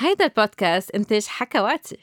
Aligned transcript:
هيدا 0.00 0.24
البودكاست 0.24 0.90
إنتاج 0.90 1.26
حكواتي؟ 1.26 1.98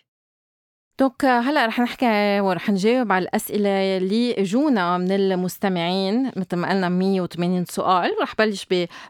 donc 1.00 1.26
هلأ 1.26 1.66
رح 1.66 1.80
نحكي 1.80 2.40
ورح 2.40 2.70
نجاوب 2.70 3.12
على 3.12 3.24
الأسئلة 3.24 3.98
اللي 3.98 4.34
اجونا 4.34 4.98
من 4.98 5.12
المستمعين 5.12 6.32
مثل 6.36 6.56
ما 6.56 6.70
قلنا 6.70 6.90
180 6.90 7.66
سؤال 7.66 8.12
رح 8.22 8.36
بلش 8.36 8.68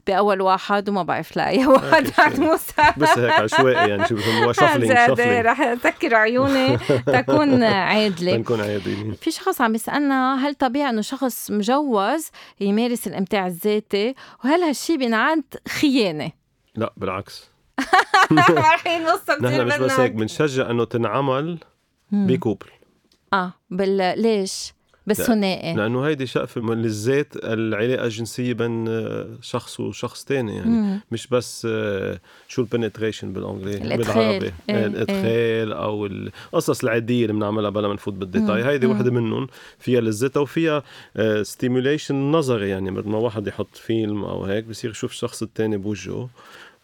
بأول 0.08 0.42
واحد 0.42 0.90
وما 0.90 1.04
بعرف 1.04 1.38
لاي 1.38 1.66
واحد 1.66 2.12
بعد 2.18 2.40
مستمع. 2.40 2.94
بس 2.98 3.18
هيك 3.18 3.32
عشوائي 3.32 3.90
يعني 3.90 4.08
شو 4.08 4.16
بسموها 4.16 4.54
shuffling 4.68 4.98
shuffling. 5.08 5.46
رح 5.46 5.62
اسكر 5.62 6.16
عيوني 6.16 6.78
تكون 7.06 7.64
عادلة. 7.64 8.38
تكون 8.44 8.62
عادلين. 8.62 9.14
في 9.14 9.32
شخص 9.32 9.62
عم 9.62 9.76
يسألنا 9.76 10.48
هل 10.48 10.56
طبيعي 10.56 10.90
إنه 10.90 11.02
شخص 11.02 11.52
مجوز 11.52 12.30
يمارس 12.60 13.08
الإمتاع 13.08 13.48
الذاتي؟ 13.48 14.16
وهل 14.46 14.62
هالشي 14.62 14.98
بينعد 14.98 15.44
خيانة؟ 15.68 16.32
لا 16.76 16.94
بالعكس. 16.98 17.57
رايحين 18.50 19.02
نوصل 19.02 19.44
نحن 19.44 19.68
مش 19.68 19.78
بس 19.78 20.00
هيك 20.00 20.12
بنشجع 20.12 20.72
إنه 20.72 20.86
تنعمل 20.86 21.58
ب 22.12 22.19
couple. 22.19 22.68
آه 23.34 23.54
بال 23.70 24.22
ليش؟ 24.22 24.74
بالثنائي 25.08 25.74
لأنه 25.74 26.08
هيدي 26.08 26.26
شقفة 26.26 26.62
من 26.62 26.86
الذات 26.86 27.34
العلاقة 27.36 28.06
الجنسية 28.06 28.54
بين 28.54 28.88
آه، 28.88 29.28
شخص 29.42 29.80
وشخص 29.80 30.24
تاني 30.24 30.56
يعني. 30.56 30.70
مم. 30.70 31.02
مش 31.12 31.28
بس 31.28 31.68
آه، 31.70 32.20
شو 32.48 32.62
ال 32.62 32.68
penetration 32.68 33.34
بالإنجليزي 33.34 33.98
بالعربي. 33.98 34.46
إيه،, 34.46 34.54
إيه. 34.70 34.86
الإدخال 34.86 35.26
إيه. 35.26 35.74
أو 35.74 36.06
القصص 36.06 36.84
العادية 36.84 37.22
اللي 37.22 37.34
بنعملها 37.34 37.70
بلا 37.70 37.88
ما 37.88 37.94
نفوت 37.94 38.14
بال 38.14 38.25
détail. 38.25 38.64
هيدي 38.64 38.88
وحدة 38.88 39.12
منهم 39.12 39.48
فيها 39.80 40.02
لذتها 40.02 40.40
وفيها 40.40 40.84
stimulation 41.42 42.32
نظري 42.32 42.70
يعني. 42.70 42.92
مثل 42.92 43.10
ما 43.10 43.18
واحد 43.18 43.48
يحط 43.48 43.76
فيلم 43.76 44.24
أو 44.24 44.46
هيك 44.46 44.66
بصير 44.66 44.92
يشوف 44.92 45.12
الشخص 45.12 45.42
الثاني 45.44 45.78
بوجهه. 45.78 46.30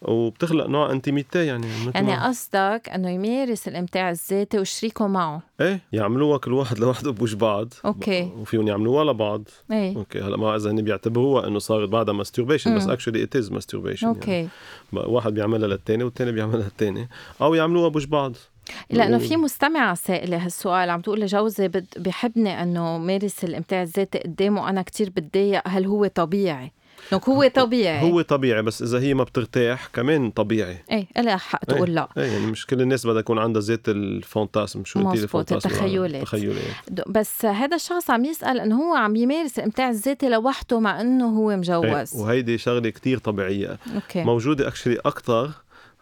وبتخلق 0.02 0.66
نوع 0.66 0.90
intimité 0.90 1.46
يعني 1.46 1.66
يعني 1.94 2.16
قصدك 2.16 2.88
إنه 2.94 3.10
يمارس 3.10 3.68
الامتاع 3.68 4.10
الذاتي 4.10 4.58
وشريكه 4.58 5.06
معه. 5.06 5.42
إيه 5.60 5.80
يعملوها 5.92 6.38
كل 6.38 6.52
واحد 6.52 6.78
لوحده 6.84 7.10
بوجه 7.10 7.36
بعض. 7.36 7.68
okay. 7.84 8.22
وفيهم 8.22 8.68
يعملوها 8.68 9.04
لبعض. 9.04 9.42
إيه. 9.72 9.96
okay 9.96 10.20
هلا 10.20 10.36
ما 10.36 10.56
إذا 10.56 10.70
هن 10.70 10.82
بيعتبروها 10.82 11.48
إنه 11.48 11.58
صارت 11.58 11.88
بعدها 11.88 12.14
masturbation 12.14 12.76
بس 12.76 12.86
actually 12.86 13.22
it 13.22 13.36
is 13.36 13.52
masturbation 13.52 14.06
okay. 14.06 14.30
يعني. 14.30 14.48
واحد 14.92 15.34
بيعملها 15.34 15.68
للثاني 15.68 16.04
والثاني 16.04 16.32
بيعملها 16.32 16.64
للثاني 16.64 17.08
أو 17.42 17.54
يعملوها 17.54 17.88
بوجه 17.88 18.06
بعض. 18.06 18.32
لأنه 18.90 19.18
في 19.18 19.36
مستمعه 19.36 19.94
سائله 19.94 20.44
هالسؤال 20.44 20.90
عم 20.90 21.00
تقول 21.00 21.20
لجوزي 21.20 21.70
بحبني 21.96 22.62
إنه 22.62 22.98
مارس 22.98 23.44
الامتاع 23.44 23.82
الذاتي 23.82 24.18
قدامه 24.18 24.70
أنا 24.70 24.82
كتير 24.82 25.10
بتضايق 25.10 25.62
هل 25.68 25.86
هو 25.86 26.06
طبيعي؟ 26.06 26.72
donc 27.10 27.28
هو 27.28 27.48
طبيعي 27.54 28.12
هو 28.12 28.20
طبيعي 28.20 28.62
بس 28.62 28.82
إذا 28.82 28.98
هي 29.00 29.14
ما 29.14 29.24
بترتاح 29.24 29.86
كمان 29.86 30.30
طبيعي 30.30 30.84
إيه 30.90 31.06
لها 31.16 31.36
حق 31.36 31.64
تقول 31.64 31.88
إيه. 31.88 31.94
لا 31.94 32.08
إيه 32.18 32.32
يعني 32.32 32.46
مش 32.46 32.66
كل 32.66 32.80
الناس 32.80 33.06
بدها 33.06 33.20
يكون 33.20 33.38
عندها 33.38 33.62
زيت 33.62 33.88
ال 33.88 33.99
fantasme 33.99 34.84
شو 34.84 35.08
قلتي 35.08 35.22
ال 35.22 35.27
fantasme 35.27 35.68
التخيلات 35.68 36.14
التخيلات 36.14 37.08
بس 37.08 37.44
هذا 37.44 37.76
الشخص 37.76 38.10
عم 38.10 38.24
يسأل 38.24 38.60
إنه 38.60 38.76
هو 38.76 38.94
عم 38.94 39.16
يمارس 39.16 39.58
الامتاع 39.58 39.90
الذاتي 39.90 40.28
لوحده 40.28 40.80
مع 40.80 41.00
إنه 41.00 41.28
هو 41.38 41.56
مجوز 41.56 42.14
إيه. 42.14 42.22
وهيدي 42.22 42.58
شغلة 42.58 42.90
كتير 42.90 43.18
طبيعية 43.18 43.78
okay. 43.94 44.24
موجودة 44.24 44.68
actually 44.68 44.98
أكثر 45.04 45.50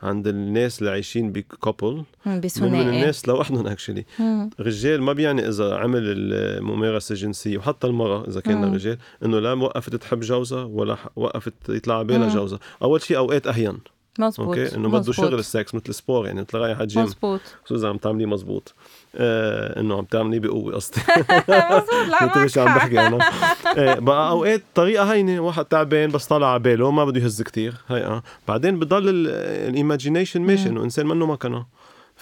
عند 0.02 0.26
الناس 0.26 0.78
اللي 0.78 0.90
عايشين 0.90 1.32
ب 1.32 1.43
couple 1.43 2.04
من 2.26 2.44
الناس 2.56 3.28
لوحدهم 3.28 3.66
actually 3.66 4.04
رجال 4.60 5.02
ما 5.02 5.12
بيعني 5.12 5.48
إذا 5.48 5.74
عمل 5.74 6.02
الممارسة 6.04 7.12
الجنسية 7.12 7.58
وحتى 7.58 7.86
المرأة 7.86 8.28
إذا 8.28 8.40
كان 8.40 8.74
رجال 8.74 8.98
إنه 9.24 9.38
لا 9.38 9.52
وقفت 9.52 9.96
تحب 9.96 10.20
جوزها 10.20 10.64
ولا 10.64 10.96
وقفت 11.16 11.54
يطلع 11.68 11.94
على 11.94 12.04
بالها 12.04 12.28
جوزها. 12.28 12.58
أول 12.82 13.02
شيء 13.02 13.16
أوقات 13.16 13.46
أهين. 13.46 13.78
مزبوط 14.18 14.46
okay؟ 14.46 14.76
إنه 14.76 14.88
بده 14.88 15.12
شغل 15.12 15.34
ال 15.34 15.44
sex 15.44 15.74
مثل 15.74 15.94
sport 15.94 16.26
يعني 16.26 16.40
مثل 16.40 16.58
رايح 16.58 16.76
على 16.76 16.82
الجيم 16.84 17.02
مزبوط. 17.02 17.40
خصوصا 17.64 17.88
عم 17.88 17.96
تعمليه 17.96 18.26
مزبوط. 18.26 18.74
آه 19.16 19.80
إنه 19.80 19.98
عم 19.98 20.04
تعمليه 20.04 20.38
بقوه 20.40 20.74
قصدي. 20.74 21.00
مزبوط 21.48 22.08
لا 22.08 22.38
مش 22.44 22.58
عم 22.58 22.64
بحكي 22.64 23.00
أنا 23.00 23.18
آه 23.78 23.94
بقى 23.98 24.30
أوقات 24.30 24.62
طريقة 24.74 25.12
هينة 25.12 25.40
واحد 25.40 25.64
تعبان 25.64 26.10
بس 26.10 26.26
طالع 26.26 26.46
على 26.50 26.58
باله 26.58 26.90
ما 26.90 27.04
بده 27.04 27.20
يهز 27.20 27.42
كثير 27.42 27.74
هي 27.88 28.04
آه. 28.04 28.22
بعدين 28.48 28.78
بضل 28.78 29.02
ال 29.68 29.74
imagination 29.74 30.40
ماشي 30.42 30.68
إنه 30.68 30.84
إنسان 30.84 31.06
منه 31.06 31.26
مكنه 31.26 31.66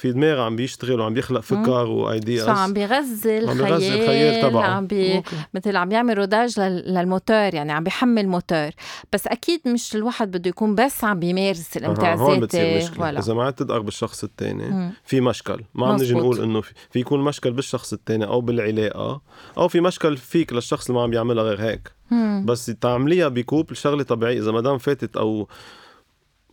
في 0.01 0.13
دماغه 0.13 0.43
عم 0.43 0.57
بيشتغل 0.57 1.01
وعم 1.01 1.15
بيخلق 1.15 1.41
فكر 1.41 1.87
و 1.87 1.97
ideas 1.97 2.49
عم 2.49 2.73
بيغذي 2.73 3.39
الخيال 3.39 4.43
تبعه. 4.43 4.67
عم 4.67 4.87
بي... 4.87 5.23
مثل 5.55 5.77
عم 5.77 5.89
بيعمل 5.89 6.19
rodage 6.19 6.61
للموتور 6.61 7.55
يعني 7.55 7.73
عم 7.73 7.85
بيحمل 7.85 8.29
موتور. 8.29 8.71
بس 9.13 9.27
أكيد 9.27 9.61
مش 9.67 9.97
الواحد 9.97 10.31
بده 10.31 10.49
يكون 10.49 10.75
بس 10.75 11.05
عم 11.05 11.19
بيمارس 11.19 11.77
الامتاع 11.77 12.15
الذاتي 12.15 12.91
ولا 12.99 13.19
إذا 13.19 13.35
ما 13.35 13.45
عاد 13.45 13.53
تدقق 13.53 13.79
بالشخص 13.79 14.25
الثاني 14.25 14.93
في 15.05 15.21
مشكل. 15.21 15.61
ما 15.75 15.87
عم 15.87 15.95
نجي 15.95 16.15
نقول 16.15 16.43
إنه 16.43 16.61
في, 16.61 16.73
في 16.91 17.01
يكون 17.01 17.21
مشكل 17.21 17.53
بالشخص 17.53 17.93
الثاني 17.93 18.27
أو 18.27 18.41
بالعلاقة 18.41 19.21
أو 19.59 19.69
في 19.69 19.81
مشكل 19.81 20.17
فيك 20.17 20.53
للشخص 20.53 20.87
اللي 20.87 20.99
ما 20.99 21.03
عم 21.03 21.11
بيعملها 21.11 21.45
غير 21.45 21.61
هيك. 21.61 21.93
مم. 22.11 22.45
بس 22.47 22.67
تعمليها 22.67 23.29
ب 23.29 23.35
couple 23.35 23.73
شغله 23.73 24.03
طبيعيه 24.03 24.39
إذا 24.39 24.53
ما 24.53 24.61
دام 24.61 24.79
فاتت 24.79 25.17
أو 25.17 25.49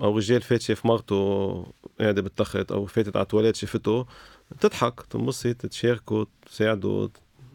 أو 0.01 0.17
رجال 0.17 0.41
فات 0.41 0.61
شاف 0.61 0.85
مرته 0.85 1.65
قاعدة 1.99 2.21
بالتخت 2.21 2.71
أو 2.71 2.85
فاتت 2.85 3.15
على 3.15 3.23
التواليت 3.23 3.55
شافته 3.55 4.05
بتضحك 4.51 5.01
تنبسط 5.01 5.65
تشاركوا 5.65 6.25
تساعدوا 6.45 7.07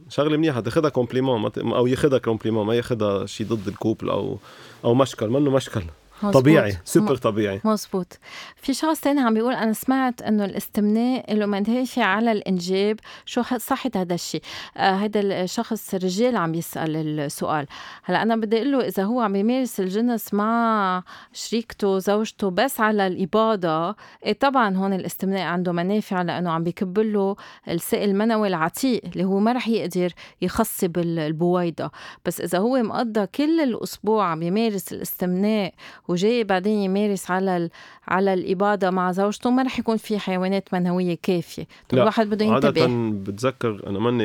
شغلة 0.09 0.37
منيحة 0.37 0.61
تاخذها 0.61 0.91
compliment 0.91 1.51
أو 1.57 1.87
ياخذها 1.87 2.19
compliment 2.19 2.67
ما 2.67 2.75
ياخذها 2.75 3.27
شيء 3.27 3.47
ضد 3.47 3.69
ال 3.69 3.75
couple 3.75 4.11
أو 4.11 4.39
أو 4.85 4.95
مشكل 4.95 5.29
منه 5.29 5.51
مشكل. 5.51 5.83
مزبوط. 6.23 6.43
طبيعي 6.43 6.77
سوبر 6.85 7.17
طبيعي. 7.17 7.61
مزبوط 7.65 8.19
في 8.57 8.75
شخص 8.75 9.01
تاني 9.01 9.21
عم 9.21 9.35
بيقول 9.35 9.55
أنا 9.55 9.73
سمعت 9.73 10.23
إنه 10.23 10.45
الاستمناء 10.45 11.35
له 11.35 11.47
منافع 11.47 12.05
على 12.05 12.33
الإنجاب. 12.33 13.01
شو 13.27 13.43
صحة 13.43 13.91
هذا 13.97 14.15
الشيء. 14.15 14.43
آه 14.77 14.93
هذا 14.93 15.21
الشخص 15.21 15.95
رجال 15.95 16.37
عم 16.37 16.55
يسأل 16.55 17.21
السؤال. 17.21 17.67
هلأ 18.05 18.23
أنا 18.23 18.37
بدي 18.37 18.57
أقول 18.57 18.73
له 18.73 18.87
إذا 18.87 19.05
هو 19.05 19.21
عم 19.21 19.37
يمارس 19.37 19.81
الجنس 19.81 20.35
مع 20.35 21.03
شريكته 21.33 21.99
زوجته 21.99 22.51
بس 22.51 22.81
على 22.81 23.07
الاباضه 23.07 23.97
إيه 24.27 24.33
طبعا 24.33 24.77
هون 24.77 24.93
الاستمناء 24.93 25.43
عنده 25.43 25.73
منافع 25.73 26.23
لأنه 26.23 26.51
عم 26.51 26.65
بكب 26.65 26.99
له 26.99 27.37
السائل 27.69 28.11
المنوي 28.11 28.49
العتيق 28.49 29.03
اللي 29.13 29.25
هو 29.25 29.39
ما 29.39 29.53
رح 29.53 29.69
يقدر 29.69 30.13
يخصب 30.43 30.99
البويضة. 30.99 31.91
بس 32.27 32.41
إذا 32.41 32.59
هو 32.59 32.83
مقضى 32.83 33.27
كل 33.27 33.61
الأسبوع 33.61 34.27
عم 34.27 34.43
يمارس 34.43 34.93
الاستمناء 34.93 35.75
وجاي 36.13 36.45
بعدين 36.45 36.79
يمارس 36.79 37.31
على 37.31 37.71
على 38.09 38.35
الاباضه 38.35 38.91
مع 38.91 39.13
زوجته 39.13 39.51
ما 39.51 39.63
رح 39.63 39.79
يكون 39.79 39.97
في 39.97 40.19
حيوانات 40.19 40.75
منوية 40.75 41.19
كافية. 41.23 41.67
طب 41.89 41.99
الواحد 41.99 42.31
بده 42.31 42.45
ينتبه. 42.45 42.83
عادة 42.83 42.87
بتذكر 43.13 43.83
أنا 43.87 43.99
ماني 43.99 44.25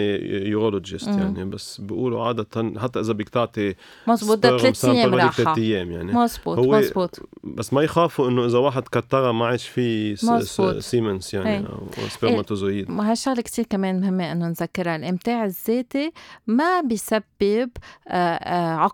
urologist 0.49 1.07
يعني 1.07 1.45
بس 1.45 1.81
بيقولوا 1.81 2.25
عادة 2.25 2.47
حتى 2.77 2.99
إذا 2.99 3.13
بدك 3.13 3.29
تعطي 3.29 3.75
مزبوط 4.07 4.37
ده 4.37 4.57
ثلاث 4.57 4.85
أيام 4.85 5.29
ثلاث 5.29 5.57
أيام 5.57 5.91
يعني. 5.91 6.13
مزبوط 6.13 6.57
هو 6.57 6.71
مزبوط 6.71 7.19
بس 7.43 7.73
ما 7.73 7.81
يخافوا 7.81 8.29
إنه 8.29 8.45
إذا 8.45 8.57
واحد 8.57 8.83
كترها 8.83 9.31
ما 9.31 9.45
عادش 9.45 9.67
في 9.67 10.15
semence 10.79 11.33
يعني 11.33 11.49
هي. 11.49 11.65
أو 11.65 12.07
spermatozoïde. 12.09 12.91
ما 12.91 13.11
هالشغله 13.11 13.41
كثير 13.41 13.65
كمان 13.69 14.01
مهمة 14.01 14.31
إنه 14.31 14.47
نذكرها 14.47 14.95
الإمتاع 14.95 15.45
الذاتي 15.45 16.11
ما 16.47 16.81
بيسبب 16.81 17.69
آه، 18.07 18.89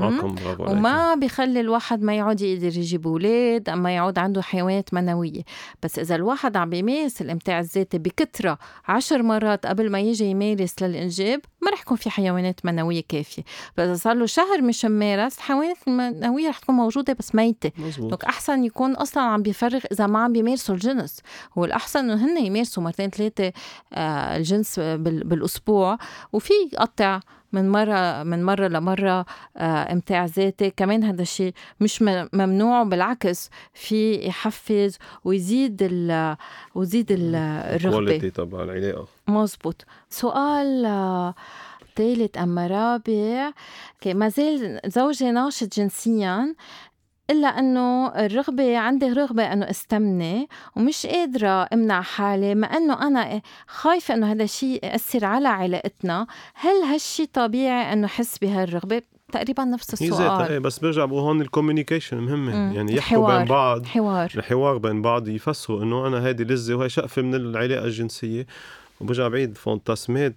عقم 0.00 0.34
وما 0.58 1.14
بيخلي 1.14 1.60
الواحد 1.60 2.02
ما 2.02 2.14
يعود 2.14 2.40
يقدر 2.40 2.66
يجيب 2.66 3.06
أولاد 3.06 3.68
اما 3.68 3.94
يعود 3.94 4.18
عنده 4.18 4.42
حيوانات 4.42 4.94
منوية. 4.94 5.42
بس 5.82 5.98
إذا 5.98 6.14
الواحد 6.14 6.56
عم 6.56 6.70
بيمارس 6.70 7.22
الإمتاع 7.22 7.60
الذاتي 7.60 7.98
بكثرة 7.98 8.58
عشر 8.88 9.22
مرات 9.22 9.66
قبل 9.66 9.90
ما 9.90 10.00
يجي 10.00 10.24
يمارس 10.24 10.82
للإنجاب 10.82 11.40
ما 11.62 11.70
رح 11.70 11.80
يكون 11.80 11.96
في 11.96 12.10
حيوانات 12.10 12.66
منوية 12.66 13.02
كافية. 13.08 13.42
فاذا 13.76 13.94
صار 13.94 14.14
له 14.14 14.26
شهر 14.26 14.62
مش 14.62 14.84
ممارس 14.84 15.36
الحيوانات 15.38 15.76
المنوية 15.88 16.48
رح 16.48 16.58
تكون 16.58 16.74
موجودة 16.74 17.12
بس 17.12 17.34
ميتة. 17.34 17.72
دونك 17.98 18.24
أحسن 18.24 18.64
يكون 18.64 18.92
أصلا 18.94 19.22
عم 19.22 19.42
بيفرغ 19.42 19.80
إذا 19.92 20.06
ما 20.06 20.18
عم 20.18 20.32
بيمارسوا 20.32 20.74
الجنس. 20.74 21.20
هو 21.58 21.64
الأحسن 21.64 21.98
إنه 22.10 22.26
هن 22.26 22.44
يمارسوا 22.44 22.82
مرتين 22.82 23.10
ثلاثة 23.10 23.52
آه 23.92 24.36
الجنس 24.36 24.80
بالأسبوع. 24.80 25.98
وفي 26.32 26.52
يقطع 26.72 27.20
من 27.52 27.70
مرة 27.70 28.22
من 28.22 28.44
مرة 28.44 28.68
لمرة 28.68 29.26
آه، 29.56 29.92
امتاع 29.92 30.24
ذاتي. 30.24 30.70
كمان 30.70 31.04
هذا 31.04 31.22
الشيء 31.22 31.52
مش 31.80 32.02
ممنوع 32.32 32.82
بالعكس 32.82 33.50
في 33.74 34.26
يحفز 34.26 34.98
ويزيد 35.24 35.78
ال 35.82 36.36
ويزيد 36.74 37.06
الرغبة. 37.10 38.18
تبع 38.18 38.62
العلاقة. 38.62 39.06
مزبوط 39.28 39.84
سؤال 40.10 40.84
آه، 40.84 41.34
ثالث 41.96 42.38
أما 42.38 42.66
رابع. 42.66 43.52
ما 44.06 44.28
زال 44.28 44.80
زوجي 44.86 45.30
ناشط 45.30 45.74
جنسيا 45.74 46.54
إلا 47.30 47.48
أنه 47.48 48.06
الرغبة 48.06 48.78
عندي 48.78 49.12
رغبة 49.12 49.52
أنه 49.52 49.70
استمني 49.70 50.48
ومش 50.76 51.06
قادرة 51.06 51.68
أمنع 51.72 52.02
حالي 52.02 52.54
مع 52.54 52.76
أنه 52.76 53.06
أنا 53.06 53.40
خايفة 53.66 54.14
أنه 54.14 54.32
هذا 54.32 54.44
الشيء 54.44 54.84
يأثر 54.84 55.24
على 55.24 55.48
علاقتنا. 55.48 56.26
هل 56.54 56.82
هالشي 56.92 57.26
طبيعي 57.26 57.92
أنه 57.92 58.06
حس 58.06 58.38
بهالرغبة؟ 58.38 59.02
تقريبا 59.32 59.64
نفس 59.64 59.92
السؤال. 59.92 60.50
إيه 60.50 60.58
بس 60.58 60.78
برجع 60.78 61.04
بقول 61.04 61.20
هون 61.20 61.40
ال 61.40 61.45
communication 61.45 62.16
مهمة. 62.16 62.56
مم. 62.56 62.72
يعني 62.72 62.94
يحكوا 62.96 63.16
الحوار. 63.16 63.38
بين 63.38 63.48
بعض. 63.48 63.86
حوار 63.86 64.30
الحوار 64.36 64.78
بين 64.78 65.02
بعض 65.02 65.28
يفسروا 65.28 65.82
إنه 65.82 66.06
أنا 66.06 66.26
هيدي 66.26 66.44
لذة 66.44 66.74
وهي 66.74 66.88
شقفة 66.88 67.22
من 67.22 67.34
العلاقة 67.34 67.84
الجنسية. 67.84 68.46
وبرجع 69.00 69.28
بعيد 69.28 69.56
فانتاسمات 69.58 70.34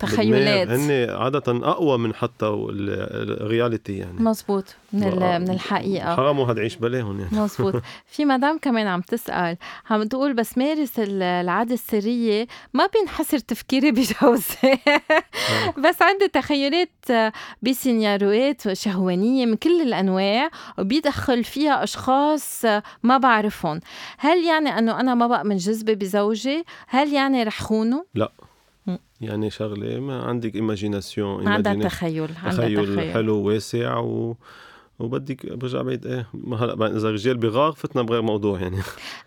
تخيلات. 0.00 0.68
هن 0.68 1.10
عادة 1.10 1.42
أقوى 1.68 1.98
من 1.98 2.14
حتى 2.14 2.46
ال- 2.46 3.40
ال 3.42 3.49
reality 3.49 3.98
يعني. 3.98 4.20
مزبوط. 4.22 4.74
من, 4.92 5.40
من 5.40 5.50
الحقيقة. 5.50 6.16
حرام 6.16 6.38
واحد 6.38 6.58
يعيش 6.58 6.76
بلاهم 6.76 7.20
يعني. 7.20 7.30
مزبوط. 7.38 7.74
في 8.14 8.24
مدام 8.24 8.58
كمان 8.58 8.86
عم 8.86 9.00
تسأل 9.00 9.56
عم 9.90 10.02
تقول 10.02 10.34
بس 10.34 10.58
مارس 10.58 10.98
ال- 10.98 11.22
العادة 11.22 11.74
السرية 11.74 12.46
ما 12.74 12.86
بينحصر 12.86 13.38
تفكيري 13.38 13.90
بجوزي. 13.96 14.78
بس 15.78 16.02
عندي 16.02 16.28
تخيلات 16.32 16.88
آه، 16.88 16.93
بسيناريوهات 17.62 18.72
شهوانية 18.72 19.46
من 19.46 19.56
كل 19.56 19.80
الأنواع 19.80 20.50
وبيدخل 20.78 21.44
فيها 21.44 21.84
أشخاص 21.84 22.64
ما 23.02 23.18
بعرفهم. 23.18 23.80
هل 24.18 24.44
يعني 24.44 24.78
أنه 24.78 25.00
أنا 25.00 25.14
ما 25.14 25.26
بقى 25.26 25.44
من 25.44 25.56
جذبة 25.56 25.94
بزوجي؟ 25.94 26.64
هل 26.88 27.12
يعني 27.12 27.42
رح 27.42 27.62
خونه 27.62 28.04
يعني 29.20 29.50
شغلة 29.50 30.00
ما 30.00 30.22
عندك 30.22 30.54
ايماجيناسيون 30.54 31.48
عندها 31.48 31.74
تخيل 31.74 32.28
عندها 32.44 32.50
تخيل 32.50 32.94
تخيل. 32.94 33.12
حلو 33.12 33.36
واسع 33.36 33.98
و 33.98 34.36
وبدك 34.98 35.52
برجع 35.52 35.82
بعيد 35.82 36.06
إيه 36.06 36.26
ما 36.34 36.56
هلأ 36.64 36.96
إذا 36.96 37.10
رجال 37.10 37.36
بغار 37.36 37.72
فتنا 37.72 38.02
بغير 38.02 38.22
موضوع 38.22 38.60
يعني. 38.60 38.78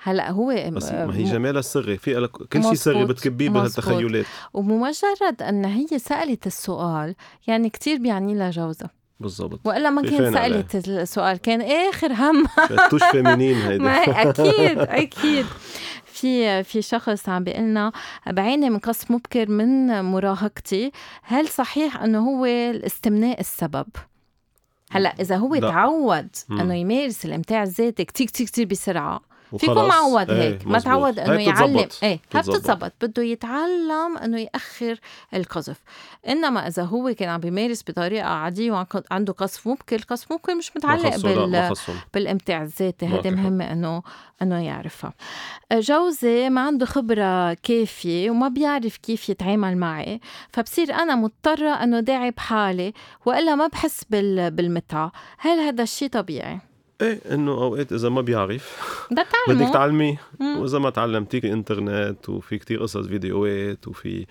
هلأ 0.04 0.32
هو 0.32 0.56
بس 0.76 0.92
ما 0.92 1.16
هي 1.16 1.24
جمالها 1.24 1.60
السري 1.60 1.98
في 1.98 2.14
لك 2.14 2.32
كل 2.32 2.64
شيء 2.64 2.74
سري 2.74 3.06
بتكبيه. 3.06 3.50
بهالتخيلات. 3.50 4.26
ومجرد 4.54 5.42
أن 5.42 5.66
هي 5.66 6.00
سألت 6.00 6.48
السؤال 6.48 7.16
يعني 7.48 7.70
كتير 7.70 7.98
بيعني 7.98 8.36
لها 8.36 8.50
جوزها 8.50 8.90
بالضبط. 9.20 9.60
وإلا 9.66 9.90
ما 9.90 10.02
كان 10.02 10.34
سألت 10.34 10.76
السؤال 10.76 11.38
كان 11.38 11.62
آخر 11.62 12.14
هم. 12.14 12.46
توش 12.92 13.04
فيمينين 13.04 13.56
هيدا. 13.56 13.92
أكيد 14.30 14.80
أكيد. 15.04 15.46
في 16.06 16.64
في 16.64 16.82
شخص 16.82 17.30
عم 17.30 17.44
بيقول 17.44 17.62
لنا 17.64 17.92
بعاني 18.28 18.70
من 18.70 18.80
قصف 18.80 19.12
مبكر 19.12 19.50
من 19.50 20.02
مراهقتي 20.02 20.92
هل 21.24 21.48
صحيح 21.48 22.02
أنه 22.04 22.20
هو 22.30 22.46
الاستمناء 22.46 23.40
السبب؟ 23.40 23.88
هلأ 24.92 25.16
إذا 25.20 25.38
هو. 25.38 25.56
تعود. 25.56 26.28
إنه 26.52 26.76
يمارس 26.76 27.26
الإمتاع 27.26 27.64
الذاتي 27.64 28.06
كتير 28.06 28.28
كتير 28.28 28.48
كتير 28.48 28.66
بسرعة 28.68 29.22
فيكون. 29.58 29.88
معود 29.88 30.30
إيه، 30.32 30.42
هيك 30.42 30.68
ما. 30.68 30.80
تعود 30.80 31.20
إنه 31.20 31.42
يعلم. 31.42 31.78
إيه 31.78 31.88
هاي. 32.04 32.20
بتتظبط 32.36 32.94
بده 33.02 33.24
يتعلم 33.24 34.18
إنه 34.24 34.40
يأخر 34.40 35.00
القذف 35.34 35.78
إنما 36.28 36.68
إذا 36.68 36.84
هو 36.84 37.14
كان 37.14 37.30
عم 37.30 37.40
بيمارس 37.40 37.84
بطريقة 37.88 38.28
عادية 38.28 38.72
وعنده 38.72 39.34
قصف 39.34 39.68
مبكر 39.68 39.96
القصف 39.96 40.32
مبكر 40.32 40.56
مش 40.56 40.72
متعلق 40.76 41.18
بال. 41.22 41.74
بالامتاع 42.14 42.62
الذاتي 42.62 43.08
حق. 43.08 43.28
مهمة 43.28 43.72
انه 43.72 44.04
إنه 44.42 44.66
يعرفها 44.66 45.14
جوزي 45.74 46.50
ما 46.50 46.62
عنده 46.62 46.86
خبرة 46.86 47.54
كافية 47.54 48.30
وما 48.30 48.48
بيعرف 48.48 48.98
كيف 48.98 49.30
يتعامل 49.30 49.78
معي 49.78 50.20
فبصير 50.50 50.94
أنا 50.94 51.16
مضطرة 51.16 51.70
إنه 51.70 52.00
داعي 52.00 52.32
بحالي 52.32 52.94
وإلا 53.26 53.56
ما 53.56 53.68
بحس 53.68 54.04
بال... 54.10 54.52
بالمتعة 54.52 55.12
هل 55.38 55.60
هذا 55.60 55.84
الشيء 55.84 56.10
طبيعي؟ 56.10 56.60
إيه 57.02 57.20
إنه 57.32 57.52
أوقات 57.52 57.94
إذا 57.94 58.10
ما 58.10 58.22
بيعرف. 58.22 58.78
بدك 59.12 59.26
بدك 59.50 59.74
تعلميه. 59.74 60.22
وإذا 60.42 60.80
ما 60.80 60.90
تعلمتيه 60.90 61.40
الانترنت 61.40 62.30
وفي 62.30 62.58
كتير 62.58 62.82
قصص 62.82 63.08
فيديوهات 63.08 63.88
وفي 63.88 64.26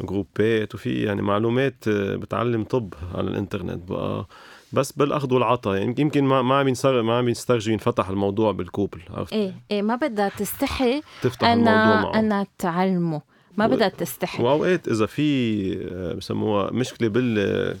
جروبات 0.00 0.74
وفي 0.74 1.02
يعني 1.02 1.22
معلومات 1.22 1.88
آه، 1.88 2.16
بتعلم 2.16 2.64
طب 2.64 2.94
على 3.14 3.30
الإنترنت 3.30 3.90
بقى. 3.90 4.26
بس 4.72 4.92
بالأخذ 4.92 5.34
والعطاء. 5.34 5.76
يعني 5.76 5.94
يمكن 5.98 6.24
ما 6.24 6.42
ما 6.42 6.58
عم 6.58 6.68
ينسر 6.68 7.02
ما 7.02 7.18
عم 7.18 7.28
يسترجي 7.28 7.72
ينفتح 7.72 8.08
الموضوع 8.08 8.52
بالكوبل 8.52 9.00
عرفت؟ 9.10 9.32
إيه 9.32 9.54
إيه 9.70 9.82
ما 9.82 9.96
بدها 9.96 10.28
تستحي 10.28 11.02
تفتح 11.22 11.48
الموضوع 11.48 11.72
أنا 11.72 12.02
معه. 12.02 12.14
أنا 12.18 12.46
تعلمه. 12.58 13.22
ما 13.68 13.74
بدها 13.74 13.88
تستحي. 13.88 14.42
وأوقات 14.42 14.88
إذا 14.88 15.06
في 15.06 15.88
آه، 15.92 16.12
بسموها 16.14 16.70
مشكلة 16.72 17.08
بال 17.08 17.38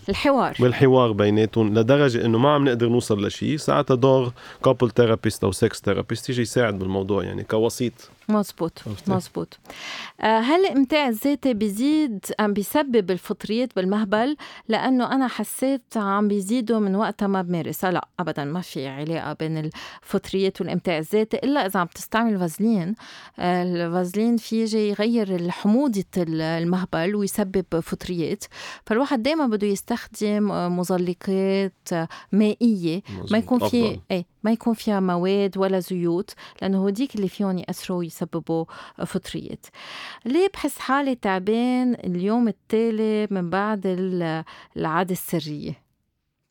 الحوار. 0.08 0.56
بالحوار 0.60 1.12
بيناتهم 1.12 1.78
لدرجة 1.78 2.24
إنه 2.24 2.38
ما 2.38 2.54
عم 2.54 2.64
نقدر 2.64 2.88
نوصل 2.88 3.26
لشيء 3.26 3.56
ساعتها 3.56 3.94
دور 3.94 4.32
couple 4.64 4.90
therapist 4.90 5.44
أو 5.44 5.52
sex 5.52 5.80
therapist 5.80 6.30
يجي 6.30 6.42
يساعد 6.42 6.78
بالموضوع 6.78 7.24
يعني 7.24 7.44
كوسيط. 7.44 7.92
مزبوط؟ 8.30 8.82
مزبوط 9.16 9.58
آه، 10.20 10.38
هل 10.38 10.66
الامتاع 10.66 11.08
الذاتي 11.08 11.54
بيزيد 11.54 12.24
عم 12.40 12.52
بيسبب 12.52 13.10
الفطريات 13.10 13.76
بالمهبل 13.76 14.36
لأنه 14.68 15.12
أنا 15.14 15.28
حسيت 15.28 15.96
عم 15.96 16.28
بيزيدوا 16.28 16.78
من 16.78 16.94
وقتها 16.96 17.26
ما 17.28 17.42
بمارسها 17.42 17.90
لا 17.90 18.08
ابدا 18.20 18.44
ما 18.44 18.60
في 18.60 18.86
علاقة 18.88 19.32
بين 19.32 19.70
الفطريات 20.04 20.60
والإمتاع 20.60 20.98
الذاتي 20.98 21.36
إلا 21.36 21.66
إذا 21.66 21.80
عم 21.80 21.86
تستعمل 21.86 22.38
فازلين 22.38 22.94
آه، 23.38 23.62
الفازلين 23.62 24.36
في 24.36 24.60
يجي 24.62 24.88
يغير 24.88 25.50
حموضه 25.50 26.04
ال- 26.16 26.40
المهبل 26.40 27.14
ويسبب 27.14 27.80
فطريات 27.82 28.44
فالواحد 28.86 29.22
دائما 29.22 29.46
بده 29.46 29.66
يستخدم 29.66 30.50
آه، 30.52 30.68
مزلقات 30.68 31.88
مائية 32.32 33.02
ما. 33.30 33.38
يكون 33.38 33.58
في. 33.68 34.00
إيه 34.10 34.24
ما 34.42 34.50
يكون 34.52 34.74
فيها 34.74 35.00
مواد 35.00 35.58
ولا 35.58 35.80
زيوت 35.80 36.30
لأنه 36.62 36.78
هوديك 36.78 37.14
اللي 37.14 37.28
فيهم 37.28 37.58
يأثروا 37.58 38.04
ويسببوا 38.22 38.64
فطريات 39.06 39.66
ليه 40.24 40.48
بحس 40.54 40.78
حالي 40.78 41.14
تعبان 41.14 41.94
اليوم 41.94 42.48
التالي 42.48 43.28
من 43.30 43.50
بعد 43.50 43.80
ال- 43.86 44.44
العادة 44.76 45.12
السرية؟ 45.12 45.90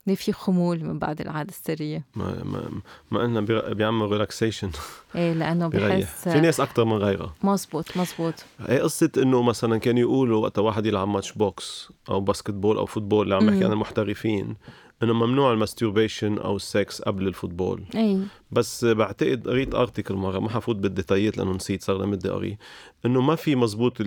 ليه 0.08 0.16
في 0.16 0.32
خمول 0.34 0.84
من 0.84 1.00
بعد 1.00 1.22
العادة 1.22 1.50
السرية؟ 1.50 2.06
ما 2.16 2.44
ما 2.44 2.70
ما 3.12 3.20
قلنا 3.20 3.42
بير- 3.42 3.74
بيعمل 3.74 4.12
relaxation 4.12 4.72
إيه 5.16 5.34
لأنه 5.34 5.68
بحس 5.70 6.30
في 6.30 6.40
ناس 6.40 6.60
أكثر 6.60 6.86
من 6.86 6.98
غيرها. 6.98 7.34
مزبوط 7.44 7.98
مزبوط 7.98 8.34
هي 8.60 8.80
قصة 8.80 9.12
إنه 9.18 9.42
مثلا 9.42 9.78
كانوا 9.78 10.00
يقولوا 10.00 10.42
وقت 10.44 10.60
واحد 10.60 10.86
يلعب 10.86 11.08
match 11.08 11.32
boxe 11.32 11.90
أو 12.10 12.20
basketball 12.22 12.78
أو 12.78 12.86
football 12.86 13.24
اللي 13.24 13.36
عم 13.36 13.46
بحكي. 13.48 13.66
عن 13.66 13.72
المحترفين. 13.72 14.56
إنه 15.04 15.14
ممنوع 15.14 15.54
ال 15.54 15.60
masturbation 15.60 16.38
أو 16.38 16.56
ال 16.56 16.67
sex 16.67 17.02
قبل 17.02 17.28
ال 17.28 17.34
football 17.34 17.84
إيه 17.96 18.18
بس 18.52 18.86
بعتقد 18.86 19.48
قريت 19.48 19.76
article 19.76 20.14
مره 20.14 20.40
ما 20.40 20.50
حفوت 20.50 20.76
بالديتايات 20.76 21.38
لأنه 21.38 21.52
نسيت 21.52 21.84
صار 21.84 21.98
لي 22.02 22.08
مدة 22.08 22.34
قريه 22.34 22.58
إنه 23.06 23.22
ما 23.22 23.36
في 23.36 23.56
مزبوط 23.56 23.98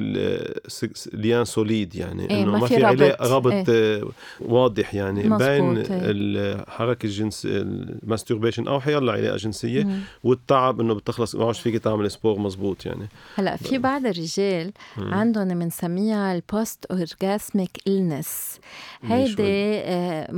lien 1.15 1.45
solide 1.45 1.95
يعني 1.95 2.43
إنه 2.43 2.53
ما 2.53 2.59
ما 2.59 2.67
في 2.67 2.85
علاقة 2.85 3.37
ربط. 3.37 3.47
ربط 3.47 3.67
آه، 3.69 4.09
واضح 4.41 4.95
يعني 4.95 5.23
بين. 5.23 5.83
الحركة 5.91 7.07
الجنس 7.07 7.47
ال 7.47 7.56
masturbation 7.56 8.69
أو 8.69 8.81
حيلا 8.81 9.13
علاقة 9.13 9.37
جنسية 9.37 9.85
مم. 9.85 10.01
والتعب 10.25 10.81
إنه 10.81 10.95
بتخلص 10.95 11.35
ما 11.35 11.53
فيك 11.53 11.77
تعمل 11.83 12.11
sport 12.11 12.39
مزبوط 12.39 12.87
يعني 12.87 13.09
هلأ 13.35 13.57
في 13.57 13.79
بعض 13.79 14.07
الرجال 14.07 14.73
مم. 14.99 15.15
عندهم 15.15 15.49
بنسميها 15.49 16.35
ال 16.35 16.45
post 16.45 16.85
orgasmic 16.85 17.71
illness 17.87 18.61
هيدي 19.03 19.43
آه، 19.79 20.33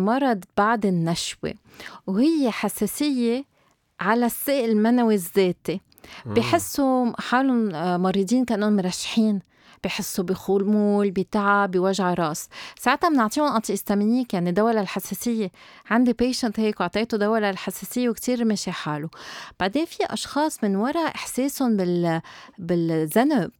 بعد 0.56 0.86
النشوة 0.86 1.54
وهي 2.06 2.50
حساسية 2.50 3.44
على 4.00 4.26
السائل 4.26 4.70
المنوي 4.70 5.14
الذاتي. 5.14 5.80
بحسوا 6.26 7.12
حالهم 7.20 7.74
آه، 7.74 7.96
مريضين 7.96 8.44
كأنهم 8.44 8.76
مرشحين. 8.76 9.40
بحسوا 9.84 10.24
بخمول 10.24 11.10
بتعب 11.10 11.70
بوجع 11.70 12.14
راس. 12.14 12.48
ساعتها 12.78 13.08
بنعطيهم 13.08 13.54
antihistaminique 13.56 14.34
يعني 14.34 14.52
دواء 14.52 14.74
للحساسية. 14.74 15.50
عندي 15.90 16.12
patient 16.12 16.60
هيك 16.60 16.80
وعطيته 16.80 17.18
دواء 17.18 17.40
للحساسية 17.40 18.08
وكتير 18.08 18.44
مشي 18.44 18.72
حاله. 18.72 19.08
بعدين 19.60 19.84
في 19.84 20.04
أشخاص 20.04 20.64
من 20.64 20.76
وراء 20.76 21.14
إحساسهم 21.14 21.76
بال 21.76 22.20
بالذنب. 22.58 23.50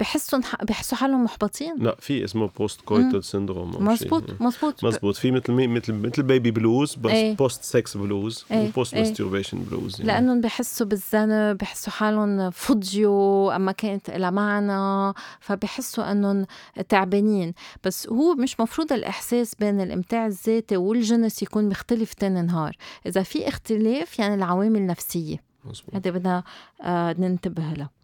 بحسوا 0.00 0.38
بحسوا 0.62 0.98
حالهم 0.98 1.24
محبطين؟ 1.24 1.74
لا 1.78 1.96
في 2.00 2.24
اسمه 2.24 2.46
post 2.58 2.80
coital 2.80 3.24
syndrome 3.24 3.84
مزبوط 3.84 4.40
مزبوط 4.40 4.84
مزبوط 4.84 5.16
في 5.16 5.30
مثل 5.30 5.52
مثل 5.52 5.92
مثل 5.92 6.22
baby 6.22 6.50
blues 6.50 6.94
بس 6.94 7.10
إيه. 7.10 7.36
post 7.36 7.64
sex 7.64 7.96
blues 7.96 8.44
إيه، 8.50 8.68
و 8.68 8.73
post 8.73 8.94
إيه. 8.94 9.02
masturbation 9.02 9.58
blues 9.58 10.00
يعني. 10.00 10.12
لأنهم 10.12 10.40
بحسوا 10.40 10.86
بالذنب 10.86 11.58
بحسوا 11.58 11.92
حالهم 11.92 12.50
فضيوا 12.50 13.56
أما 13.56 13.72
كانت 13.72 14.10
لها 14.10 14.30
معنى 14.30 15.14
فبحسوا 15.40 16.12
إنهم 16.12 16.46
تعبانين. 16.88 17.54
بس 17.84 18.08
هو 18.08 18.34
مش 18.34 18.60
مفروض 18.60 18.92
الإحساس 18.92 19.54
بين 19.54 19.80
الإمتاع 19.80 20.26
الذاتي 20.26 20.76
والجنس 20.76 21.42
يكون 21.42 21.68
مختلف 21.68 22.14
تاني 22.14 22.42
نهار. 22.42 22.76
إذا 23.06 23.22
في 23.22 23.48
اختلاف 23.48 24.18
يعني 24.18 24.34
العوامل 24.34 24.86
نفسيه 24.86 25.36
مزبوط. 25.64 25.94
هذا 25.94 26.10
بدنا 26.10 26.44
آه 26.82 27.12
ننتبه 27.18 27.62
له. 27.62 27.97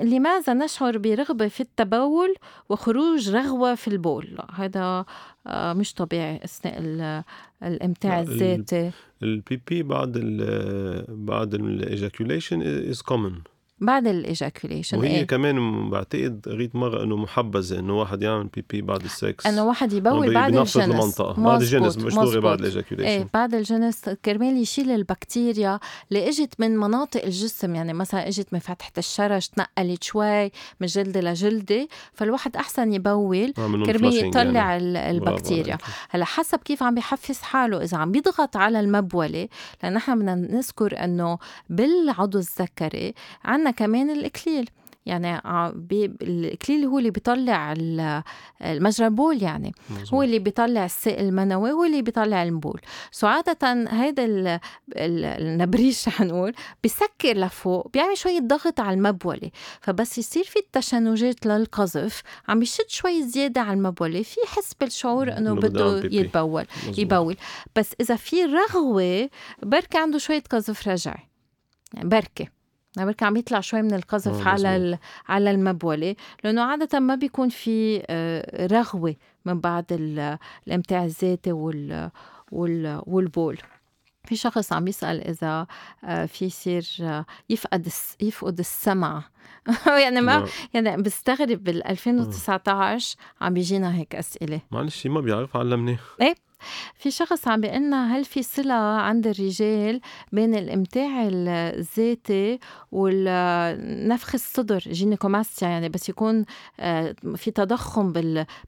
لماذا 0.00 0.54
نشعر 0.54 0.98
برغبة 0.98 1.48
في 1.48 1.60
التبول 1.60 2.34
وخروج 2.68 3.30
رغوة 3.30 3.74
في 3.74 3.88
البول؟ 3.88 4.38
هذا 4.54 5.04
آه 5.46 5.72
مش 5.72 5.94
طبيعي 5.94 6.40
أثناء 6.44 6.78
ال- 6.78 7.22
الإمتاع 7.62 8.20
لا، 8.20 8.22
ال- 8.22 8.42
الذاتي 8.42 8.90
ال 9.22 9.60
pipi 9.68 9.82
بعد 9.82 10.12
ال 10.16 11.04
بعد 11.08 11.54
ال 11.54 11.63
ejaculation 11.63 12.62
is 12.90 13.02
common 13.02 13.32
بعد 13.80 14.06
ال 14.06 14.13
ejaculation. 14.13 14.98
وهي 14.98 15.08
إيه؟ 15.08 15.26
كمان 15.26 15.90
بعتقد 15.90 16.46
قريت 16.46 16.76
مرة 16.76 17.02
إنه 17.02 17.16
محبذة 17.16 17.78
إنه 17.78 17.98
واحد 17.98 18.22
يعمل 18.22 18.46
pipi 18.46 18.82
بعد 18.82 19.04
السكس. 19.04 19.46
إنه 19.46 19.64
واحد 19.64 19.92
يبول 19.92 20.34
بعد 20.34 20.56
الجنس. 20.56 20.76
المنطقة 20.76 21.42
بعد 21.42 21.60
الجنس 21.62 21.98
مش 21.98 22.14
دغري 22.14 22.40
بعد 22.40 22.60
إيه 22.60 22.68
ال 22.68 22.73
ejaculation. 22.73 23.28
بعد 23.34 23.54
الجنس 23.54 24.08
كرمال 24.24 24.56
يشيل 24.56 24.90
البكتيريا 24.90 25.80
اللي 26.10 26.28
إجت 26.28 26.54
من 26.58 26.76
مناطق 26.76 27.24
الجسم 27.24 27.74
يعني 27.74 27.92
مثلا 27.92 28.28
إجت 28.28 28.52
من 28.52 28.58
فتحة 28.58 28.92
الشرج 28.98 29.46
تنقلت 29.46 30.04
شوي 30.04 30.44
من 30.80 30.86
جلدة 30.86 31.20
لجلدة 31.20 31.88
فالواحد 32.12 32.56
أحسن 32.56 32.92
يبول 32.92 33.52
آه، 33.58 33.82
كرمال 33.86 34.26
يطلع 34.26 34.74
يعني. 34.74 35.10
البكتيريا. 35.10 35.78
هلأ 36.10 36.24
حسب 36.24 36.58
كيف 36.58 36.82
عم 36.82 36.94
بيحفز 36.94 37.38
حاله 37.40 37.82
إذا 37.82 37.96
عم 37.96 38.12
بيضغط 38.12 38.56
على 38.56 38.80
المبولة 38.80 39.48
لأن 39.82 39.92
نحن 39.92 40.18
بدنا 40.18 40.34
نذكر 40.34 41.04
إنه 41.04 41.38
بالعضو 41.70 42.38
الذكري 42.38 43.14
عندنا 43.44 43.67
كمان 43.70 44.10
الإكليل. 44.10 44.70
يعني 45.06 45.38
الإكليل 46.22 46.84
هو 46.84 46.98
اللي 46.98 47.10
بيطلع 47.10 47.74
المجرى 48.62 49.06
البول 49.06 49.42
يعني. 49.42 49.72
مزبوط. 49.90 50.14
هو 50.14 50.22
اللي 50.22 50.38
بيطلع 50.38 50.84
السائل 50.84 51.28
المنوي 51.28 51.72
هو 51.72 51.84
اللي 51.84 52.02
بيطلع 52.02 52.42
البول. 52.42 52.80
so 53.10 53.26
عادة 53.26 53.88
هيدا 53.90 54.60
النبريش 54.96 56.04
رح 56.08 56.20
نقول 56.20 56.54
بسكر 56.84 57.36
لفوق 57.36 57.90
بيعمل 57.92 58.16
شوية 58.16 58.40
ضغط 58.40 58.80
على 58.80 58.96
المبولة. 58.96 59.50
فبس 59.80 60.18
يصير 60.18 60.44
في 60.44 60.58
التشنجات 60.58 61.46
للقذف 61.46 62.22
عم 62.48 62.58
بيشد 62.58 62.88
شوي 62.88 63.22
زيادة 63.22 63.60
على 63.60 63.72
المبولة. 63.72 64.22
في 64.22 64.40
حس 64.46 64.74
بالشعور 64.74 65.32
إنه 65.32 65.54
بده 65.54 65.98
يتبول 66.04 66.66
مزبوط. 66.78 66.98
يبول. 66.98 67.36
بس 67.76 67.90
إذا 68.00 68.16
في 68.16 68.44
رغوة 68.44 69.30
بركي 69.62 69.98
عنده 69.98 70.18
شوية 70.18 70.42
قذف 70.50 70.88
رجعي. 70.88 71.28
يعني 71.94 72.08
بركي 72.08 72.48
بركي 73.04 73.24
عم 73.24 73.36
يطلع 73.36 73.60
شوي 73.60 73.82
من 73.82 73.94
القذف 73.94 74.46
آه، 74.46 74.48
على 74.48 74.98
على 75.28 75.50
المبولة 75.50 76.16
لأنه 76.44 76.62
عادة 76.62 77.00
ما 77.00 77.14
بيكون 77.14 77.48
في 77.48 78.02
آه، 78.10 78.66
رغوة 78.66 79.16
من 79.44 79.60
بعد 79.60 79.84
الإمتاع 80.66 81.04
الذاتي 81.04 81.52
وال 81.52 82.10
والبول. 83.06 83.58
في 84.24 84.36
شخص 84.36 84.72
عم 84.72 84.88
يسأل 84.88 85.28
إذا 85.28 85.66
آه، 86.04 86.26
في 86.26 86.44
يصير 86.44 86.84
يفقد 87.50 87.88
يفقد 88.20 88.58
السمع. 88.58 89.22
يعني 90.04 90.20
ما 90.20 90.38
نعم. 90.38 90.46
يعني 90.74 91.02
بستغرب 91.02 91.64
بال 91.64 91.86
2019 91.86 93.16
عم 93.40 93.54
بيجينا 93.54 93.94
هيك 93.94 94.14
أسئلة. 94.14 94.60
معلش 94.70 95.06
ما 95.06 95.20
بيعرف 95.20 95.56
علمني. 95.56 95.98
إيه؟ 96.20 96.34
في 96.94 97.10
شخص 97.10 97.48
عم 97.48 97.60
بيقلنا 97.60 98.16
هل 98.16 98.24
في 98.24 98.42
صلة 98.42 98.74
عند 98.74 99.26
الرجال 99.26 100.00
بين 100.32 100.54
الإمتاع 100.54 101.28
الذاتي 101.30 102.58
والنفخ 102.92 104.34
الصدر 104.34 104.78
gynecomastia 104.78 105.68
يعني 105.68 105.88
بس 105.88 106.08
يكون 106.08 106.44
آه، 106.80 107.14
في 107.36 107.50
تضخم 107.50 108.12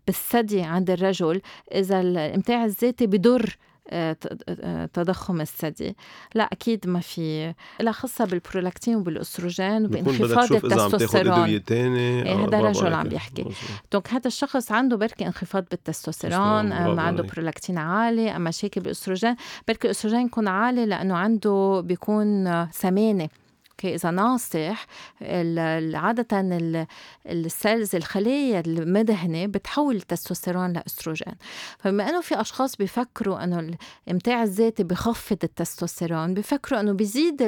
بالثدي 0.06 0.62
عند 0.62 0.90
الرجل 0.90 1.40
إذا 1.74 2.00
الإمتاع 2.00 2.64
الذاتي 2.64 3.06
بضر 3.06 3.56
تضخم 4.92 5.40
الثدي. 5.40 5.96
لا 6.34 6.44
أكيد 6.52 6.88
ما 6.88 7.00
في 7.00 7.54
لها 7.80 7.92
خاصة 7.92 8.24
بالبرولاكتين 8.24 8.96
وبالأستروجين 8.96 9.84
وبانخفاض 9.84 10.52
التستوستيرون. 10.52 11.44
إيه 12.26 12.44
هذا 12.44 12.60
رجل 12.60 12.94
عم 12.94 13.08
بيحكي 13.08 13.44
donc 13.92 14.08
هذا 14.08 14.26
الشخص 14.26 14.72
عنده 14.72 14.96
بركي 14.96 15.26
انخفاض 15.26 15.64
بالتستوستيرون 15.70 16.72
أما 16.72 17.02
عنده 17.02 17.22
برولاكتين 17.22 17.78
عالي 17.78 18.36
أما 18.36 18.48
مشاكل 18.48 18.80
بالاستروجين 18.80 19.36
بركي 19.68 19.86
الاستروجين 19.86 20.26
يكون 20.26 20.48
عالي 20.48 20.86
لأنه 20.86 21.16
عنده 21.16 21.82
بيكون 21.84 22.66
سمانه 22.70 23.28
إذا 23.88 24.10
ناصح 24.10 24.86
عادة 25.94 26.26
ال 27.26 27.37
cells 27.37 27.94
الخلايا 27.96 28.62
المدهنة 28.66 29.46
بتحول 29.46 29.96
التستوستيرون 29.96 30.72
لأستروجين. 30.72 31.34
فبما 31.78 32.08
إنه 32.08 32.20
في 32.20 32.40
أشخاص 32.40 32.76
بيفكروا 32.76 33.44
إنه 33.44 33.76
الامتاع 34.08 34.42
الذاتي 34.42 34.84
بخفض 34.84 35.38
التستوستيرون 35.44 36.34
بيفكروا 36.34 36.80
إنه 36.80 36.92
بيزيد 36.92 37.40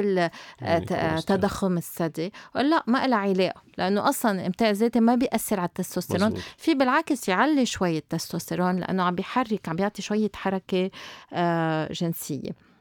يعني 0.61 1.21
تضخم 1.21 1.77
الثدي 1.77 2.33
لا 2.55 2.83
ما 2.87 3.07
لها 3.07 3.17
علاقة 3.17 3.61
لأنه 3.77 4.09
أصلا 4.09 4.31
الامتاع 4.31 4.69
الذاتي 4.69 4.99
ما 4.99 5.15
بيأثر 5.15 5.59
على 5.59 5.67
التستوستيرون. 5.67 6.33
في 6.57 6.73
بالعكس 6.73 7.29
يعلي 7.29 7.65
شوية 7.65 7.97
التستوستيرون 7.97 8.75
لأنه 8.79 9.03
عم 9.03 9.15
بيحرك 9.15 9.69
عم 9.69 9.75
بيعطي 9.75 10.01
شوية 10.01 10.31
حركة 10.35 10.91
آه، 11.33 11.93
جنسية. 11.93 12.72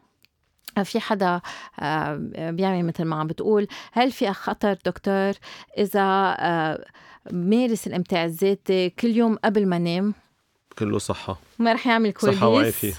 في 0.84 1.00
حدا 1.00 1.40
آه، 1.80 2.16
بيعمل 2.36 2.84
مثل 2.84 3.04
ما 3.04 3.16
عم 3.16 3.26
بتقول 3.26 3.66
هل 3.92 4.12
في 4.12 4.32
خطر 4.32 4.78
دكتور؟ 4.84 5.32
إذا 5.78 6.36
آه، 6.38 6.84
مارس 7.32 7.86
الإمتاع 7.86 8.24
الذاتي 8.24 8.90
كل 8.90 9.08
يوم 9.08 9.36
قبل 9.44 9.66
ما 9.66 9.78
نام؟ 9.78 10.14
كله 10.78 10.98
صحة. 10.98 11.38
ما 11.58 11.72
رح 11.72 11.86
يعمل 11.86 12.12
كويس؟ 12.12 12.36
صحة 12.36 12.48
وعافية. 12.48 12.92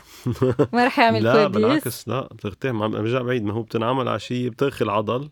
ما 0.73 0.85
رح 0.85 0.99
يعمل 0.99 1.23
لا 1.23 1.47
بالعكس 1.47 2.07
لا 2.07 2.21
بترتاح 2.33 2.71
عم 2.71 2.91
برجع 2.91 3.21
بعيد. 3.21 3.43
ما 3.43 3.53
هو 3.53 3.61
بتنعمل 3.61 4.07
عشية 4.07 4.49
بترخي 4.49 4.85
العضل 4.85 5.29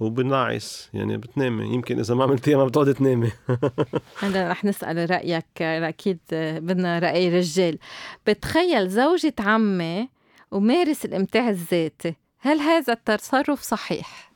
وبنعس. 0.00 0.90
يعني 0.94 1.16
بتنامي. 1.16 1.74
يمكن 1.74 1.98
إذا 1.98 2.14
ما 2.14 2.24
عملتيها 2.24 2.56
ما 2.56 2.64
بتقعدي 2.64 2.92
تنامي. 2.92 3.32
هذا 4.22 4.50
رح 4.50 4.64
نسأل 4.64 5.10
رأيك. 5.10 5.62
أكيد 5.62 6.18
بدنا 6.32 6.98
رأي 6.98 7.38
رجال. 7.38 7.78
بتخيل 8.26 8.88
زوجة 8.88 9.34
عمي 9.38 10.08
ومارس 10.50 11.04
الإمتاع 11.04 11.48
الذاتي. 11.48 12.14
هل 12.38 12.58
هذا 12.58 12.92
التصرف 12.92 13.62
صحيح؟ 13.62 14.32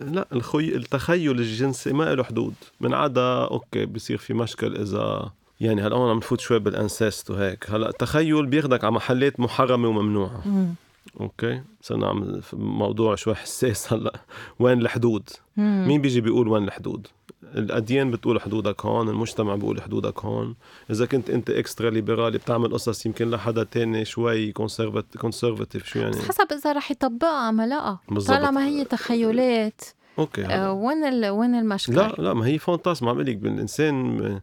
لا 0.00 0.28
الخي... 0.32 0.76
التخيل 0.76 1.38
الجنسي 1.40 1.92
ما 1.92 2.14
له 2.14 2.24
حدود. 2.24 2.54
من 2.80 2.94
عدا 2.94 3.44
okay 3.44 3.86
بصير 3.86 4.16
في 4.16 4.34
مشكل 4.34 4.76
إذا 4.76 5.30
يعني 5.60 5.82
هلأ 5.82 5.96
عم 5.96 6.16
نفوت 6.16 6.40
شوي 6.40 6.58
بال 6.58 6.74
inceste 6.74 7.30
وهيك. 7.30 7.70
هلأ 7.70 7.88
التخيل 7.88 8.46
بياخدك 8.46 8.84
على 8.84 8.94
محلات 8.94 9.40
محرمة 9.40 9.88
وممنوعة. 9.88 10.42
مم. 10.48 10.74
okay؟ 11.20 11.62
صرنا 11.82 12.08
عم 12.08 12.40
موضوع 12.52 13.14
شوي 13.14 13.34
حساس 13.34 13.92
هلأ. 13.92 14.20
وين 14.58 14.80
الحدود؟ 14.80 15.28
مم. 15.56 15.84
مين 15.88 16.00
بيجي 16.00 16.20
بيقول 16.20 16.48
وين 16.48 16.64
الحدود؟ 16.64 17.06
الاديان 17.54 18.10
بتقول 18.10 18.40
حدودك 18.40 18.86
هون؟ 18.86 19.08
المجتمع 19.08 19.54
بيقول 19.54 19.82
حدودك 19.82 20.24
هون. 20.24 20.54
إذا 20.90 21.06
كنت 21.06 21.30
أنت 21.30 21.50
extra 21.50 21.90
ليبرالي 21.90 22.38
بتعمل 22.38 22.72
قصص 22.72 23.06
يمكن 23.06 23.30
لحدا 23.30 23.64
تاني 23.64 24.04
شوي 24.04 24.52
conservative 24.52 25.86
شو 25.86 25.98
يعني؟ 25.98 26.16
حسب 26.16 26.52
إذا 26.52 26.72
رح 26.72 26.90
يطبقها 26.90 27.50
ما 27.50 27.66
لا. 27.66 27.98
طالما 28.20 28.66
هي 28.66 28.84
تخيلات. 28.84 29.80
okay. 30.18 30.46
آه 30.46 30.72
وين 30.72 31.04
ال... 31.04 31.28
وين 31.28 31.54
المشكلة؟ 31.54 32.06
لا 32.08 32.14
لا 32.18 32.34
ما 32.34 32.46
هي 32.46 32.58
fantasme 32.58 33.08
عم 33.08 33.20
لك 33.20 33.36
بال 33.36 33.59
inceste 33.59 34.40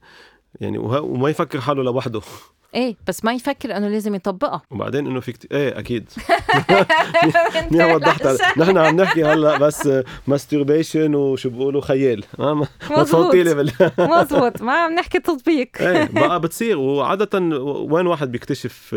يعني 0.62 0.77
وما 0.77 1.29
يفكر 1.29 1.62
حاله 1.62 1.83
لوحده. 1.83 2.22
إيه 2.75 2.96
بس 3.08 3.25
ما 3.25 3.34
يفكر 3.34 3.77
إنه 3.77 3.88
لازم 3.88 4.15
يطبقها. 4.15 4.62
وبعدين 4.72 5.08
إنه 5.08 5.20
في 5.20 5.32
كتير 5.32 5.50
إيه 5.51 5.80
أكيد. 5.80 6.10
منيح 7.72 7.94
وضحت 7.96 8.27
نحن 8.58 8.77
عم 8.77 8.96
نحكي 9.01 9.24
هلأ 9.24 9.58
بس 9.58 9.89
masturbation 10.27 11.15
وشو 11.15 11.50
بيقولوا 11.50 11.82
خيال. 11.82 12.24
ما 12.39 12.68
تفوتي 12.89 13.44
لي 13.44 13.53
بال. 13.56 13.72
مزبوط 14.00 14.62
ما 14.62 14.74
عم 14.74 14.94
نحكي 14.94 15.20
تطبيق. 15.20 15.70
إيه 15.80 16.10
بقى 16.13 16.39
بتصير. 16.39 16.77
وعادة 16.77 17.39
وين 17.65 18.08
واحد 18.08 18.32
بيكتشف 18.32 18.96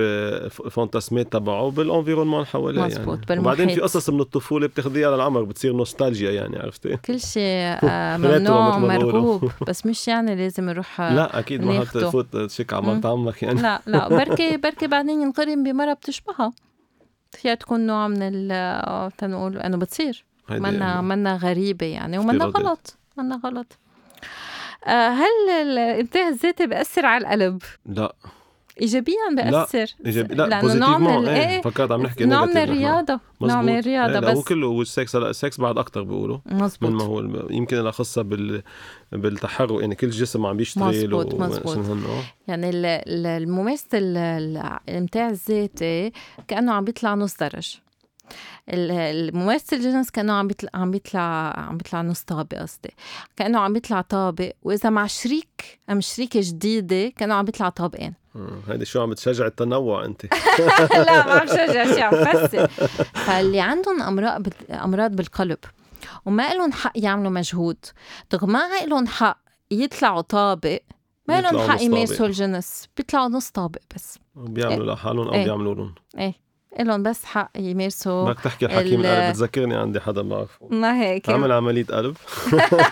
فانتاسمات 0.70 1.32
تبعه؟ 1.32 1.70
بالانفيرونمون 1.70 2.46
حواليه 2.46 2.82
مزبوط 2.82 3.18
يعني. 3.28 3.40
وبعدين 3.40 3.68
في 3.68 3.80
قصص 3.80 4.10
من 4.10 4.20
الطفولة 4.20 4.66
بتاخذيها 4.66 5.16
للعمر 5.16 5.42
بتصير 5.42 5.72
نوستالجيا 5.72 6.30
يعني 6.30 6.58
عرفتي؟ 6.58 6.96
كل 6.96 7.20
شيء 7.20 7.42
آه، 7.42 8.16
ممنوع 8.16 8.78
مرغوب. 8.78 9.50
بس 9.68 9.86
مش 9.86 10.08
يعني 10.08 10.36
لازم 10.36 10.64
نروح 10.64 11.00
لا 11.00 11.38
أكيد 11.38 11.64
ما 11.64 11.84
تفوت 11.84 12.36
تشك 12.36 12.72
على 12.72 12.82
مرت 12.82 13.06
عمك 13.06 13.42
يعني. 13.42 13.65
لا 13.66 13.82
لا. 13.86 14.08
بركي 14.08 14.56
بركي 14.56 14.86
بعدين 14.86 15.22
ينقرن 15.22 15.62
بمرة 15.62 15.92
بتشبهها. 15.92 16.52
فيها 17.32 17.54
تكون 17.54 17.86
نوع 17.86 18.08
من 18.08 18.18
ال 18.22 19.12
تنقول 19.16 19.58
إنه 19.58 19.76
بتصير. 19.76 20.24
منا 20.50 20.86
يعني 20.86 21.02
منا 21.02 21.36
غريبة 21.36 21.86
يعني 21.86 22.18
ومنا 22.18 22.44
غلط 22.44 22.98
منا 23.16 23.40
غلط. 23.44 23.78
آه، 24.86 25.08
هل 25.08 25.50
الامتاع 25.50 26.28
الذاتي 26.28 26.66
بيأثر 26.66 27.06
على 27.06 27.22
القلب؟ 27.26 27.62
لا. 27.86 28.12
ايجابيا 28.80 29.14
بياثر 29.36 29.78
لا 29.78 30.06
ايجابي 30.06 30.34
لا 30.34 30.46
لأنه 30.46 30.74
نوع 30.74 30.98
من 30.98 31.28
إيه, 31.28 31.62
فكرت 31.62 31.90
عم 31.90 32.02
نحكي 32.02 32.24
نوع 32.24 32.44
من 32.44 32.56
الرياضه 32.56 33.20
نوع 33.40 33.62
من 33.62 33.78
الرياضه 33.78 34.20
بس 34.20 34.36
هو 34.36 34.42
كله 34.42 34.66
والسكس 34.66 35.16
هلا 35.16 35.30
السكس 35.30 35.60
بعد 35.60 35.78
أكثر 35.78 36.02
بيقولوا 36.02 36.38
مزبوط 36.46 36.90
من 36.90 36.96
ما 36.96 37.04
هو 37.04 37.20
يمكن 37.50 37.76
لها 37.76 37.90
خصها 37.90 38.22
بال 38.22 38.62
بالتحرك 39.12 39.80
يعني 39.80 39.94
كل 39.94 40.10
جسم 40.10 40.46
عم 40.46 40.56
بيشتغل 40.56 40.88
مزبوط 40.88 41.34
و... 41.34 41.38
مزبوط 41.38 41.78
يعني 42.48 42.70
الممارسه 42.74 43.88
الامتاع 43.94 45.28
الذاتي 45.28 46.12
كأنه 46.48 46.72
عم 46.72 46.84
بيطلع 46.84 47.14
نص 47.14 47.36
درج. 47.36 47.76
الممارسة 48.68 49.76
الجنس 49.76 50.10
كأنه 50.10 50.32
عم 50.32 50.48
بيطلع 50.48 50.70
عم 50.74 50.90
بيطلع 50.90 51.54
عم 51.60 51.76
بيطلع 51.76 52.02
نص 52.02 52.20
طابق 52.20 52.54
قصدي. 52.54 52.90
كأنه 53.36 53.58
عم 53.58 53.72
بيطلع 53.72 54.00
طابق 54.00 54.52
وإذا 54.62 54.90
مع 54.90 55.06
شريك 55.06 55.80
أم 55.90 56.00
شريكة 56.00 56.40
جديدة 56.42 57.08
كأنه 57.08 57.34
عم 57.34 57.44
بيطلع 57.44 57.68
طابقين. 57.68 58.14
هيدي 58.68 58.84
شو 58.84 59.02
عم 59.02 59.10
بتشجع 59.10 59.46
التنوع 59.46 60.04
أنت؟ 60.04 60.26
لا 61.06 61.26
ما 61.26 61.32
عم 61.32 61.46
بشجع 61.46 61.84
شيء 61.84 62.02
عم 62.02 62.24
فسر. 62.24 62.66
فاللي 63.14 63.60
عندهم 63.60 64.02
أمراض 64.02 64.46
أمراض 64.70 65.16
بالقلب 65.16 65.58
وما 66.24 66.54
لهم 66.54 66.72
حق 66.72 66.92
يعملوا 66.94 67.30
مجهود. 67.30 67.76
طب 68.30 68.48
ما 68.48 68.68
لهم 68.86 69.06
حق 69.06 69.38
يطلعوا 69.70 70.20
طابق 70.20 70.80
ما 71.28 71.40
لهم 71.40 71.70
حق 71.70 71.82
يمارسوا. 71.82 72.26
الجنس 72.26 72.88
بيطلعوا 72.96 73.28
نص 73.28 73.50
طابق 73.50 73.80
بس. 73.94 74.18
بيعملوا 74.34 74.94
لحالهم 74.94 75.28
أو 75.28 75.34
إيه. 75.34 75.44
بيعملوا 75.44 75.74
لهم. 75.74 75.94
إيه. 76.18 76.45
لهم 76.84 77.02
بس 77.02 77.24
حق 77.24 77.50
يمارسوا 77.56 78.30
بدك 78.30 78.40
تحكي 78.40 78.66
الحكيم 78.66 79.00
ال- 79.00 79.06
القلب 79.06 79.30
بتذكرني 79.30 79.76
عندي 79.76 80.00
حدا 80.00 80.22
بعرفه 80.22 80.66
ما 80.70 81.00
هيك. 81.02 81.30
عمل 81.30 81.52
عملية 81.52 81.84
قلب 81.84 82.16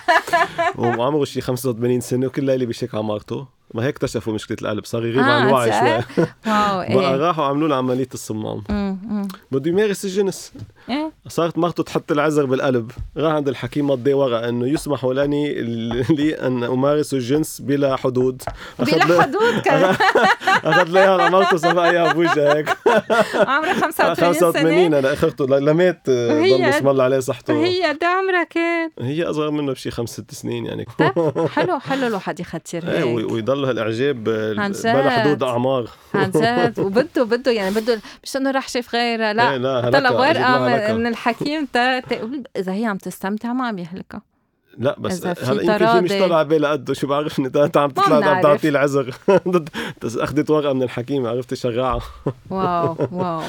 وعمره 0.78 1.24
شي 1.24 1.40
85 1.40 2.00
سنة 2.00 2.26
وكل 2.26 2.44
ليلة 2.44 2.66
بيشك 2.66 2.94
على 2.94 3.02
مرته 3.04 3.46
ما 3.74 3.82
هيك 3.84 3.94
اكتشفوا 3.94 4.32
مشكلة 4.32 4.56
القلب 4.62 4.84
صار 4.84 5.06
يغيب 5.06 5.18
آه، 5.18 5.22
عن 5.24 5.48
الوعي 5.48 5.72
شوي. 5.72 6.24
واو 6.46 6.78
بقى 6.98 7.10
إيه. 7.10 7.16
راحوا 7.16 7.44
عملوا 7.44 7.68
له 7.68 7.76
عملية 7.76 8.08
الصمام. 8.14 8.62
بده 9.52 9.70
يمارس 9.70 10.04
الجنس. 10.04 10.52
إيه. 10.88 11.12
صارت 11.28 11.58
مرته 11.58 11.82
تحط 11.82 12.12
العذر 12.12 12.44
بالقلب. 12.46 12.90
راح 13.16 13.32
عند 13.32 13.48
الحكيم 13.48 13.90
مضي 13.90 14.12
ورقة 14.14 14.48
إنه 14.48 14.66
يسمح 14.68 15.04
لني 15.04 15.52
لي 16.18 16.34
أن 16.34 16.64
أمارس 16.64 17.14
الجنس 17.14 17.60
بلا 17.60 17.96
حدود. 17.96 18.42
بلا 18.78 19.22
حدود 19.22 19.58
كان 19.64 19.96
أخذ 20.64 20.88
لي 20.90 21.00
اياها 21.02 21.28
لمرته 21.28 21.56
سبق 21.56 21.82
اياها 21.82 22.12
بوجهها 22.12 22.54
هيك؟ 22.56 22.76
عمرها 23.34 23.74
85 23.74 24.14
85 24.14 24.88
سنة. 24.88 24.98
أنا 24.98 25.12
أخرته 25.12 25.46
ل- 25.46 25.64
لمات 25.64 26.02
وهي 26.08 26.54
ضل 26.56 26.62
اسم 26.64 26.88
الله 26.88 27.04
عليه 27.04 27.18
صحته. 27.18 27.54
هي 27.64 27.82
قد 27.84 28.04
عمرها 28.04 28.44
كان 28.44 28.90
هي 29.00 29.22
أصغر 29.24 29.50
منه 29.50 29.72
بشي 29.72 29.90
خمس 29.90 30.10
ست 30.10 30.34
سنين 30.34 30.66
يعني. 30.66 30.86
طيب 30.98 31.46
حلو 31.48 31.78
حلو 31.78 32.06
الواحد 32.06 32.40
يختر 32.40 32.80
وي- 32.86 32.98
هيك. 33.22 33.30
ويضل 33.32 33.63
هالاعجاب 33.64 34.28
آه، 34.28 34.52
بلا. 34.84 35.10
حدود 35.10 35.42
أعمار 35.42 35.90
عن 36.14 36.30
جد 36.30 36.80
وبده 36.80 37.24
بده 37.24 37.52
يعني 37.52 37.74
بده 37.74 38.00
مش 38.22 38.36
إنه 38.36 38.50
راح 38.50 38.68
شاف 38.68 38.94
غيرها 38.94 39.32
لا 39.32 39.50
إيه 39.50 39.56
لا 39.56 39.90
طلب 39.90 40.14
ورقة. 40.14 40.58
من, 40.58 41.00
من 41.00 41.06
الحكيم 41.06 41.68
تا 41.72 42.02
إذا 42.56 42.72
هي 42.72 42.84
عم 42.86 42.96
تستمتع 42.96 43.52
ما 43.52 43.66
عم 43.66 43.78
يهلكها 43.78 44.22
لا 44.78 44.96
بس 44.98 45.26
هلا 45.26 45.62
يمكن 45.62 45.86
في 45.86 46.00
مش 46.00 46.10
تراضي. 46.10 46.20
طالع 46.20 46.42
بالها 46.42 46.70
قده 46.70 46.94
شو 46.94 47.06
بعرفني 47.06 47.46
انت 47.46 47.76
عم 47.76 47.90
تطلع 47.90 48.30
عم. 48.30 48.42
تعطيه 48.42 48.68
العذر 48.68 49.14
أخذت 50.04 50.50
ورقة 50.50 50.72
من 50.72 50.82
الحكيم 50.82 51.26
عرفت 51.26 51.54
شغاعة 51.54 52.00
wow 52.50 52.96
wow 53.12 53.42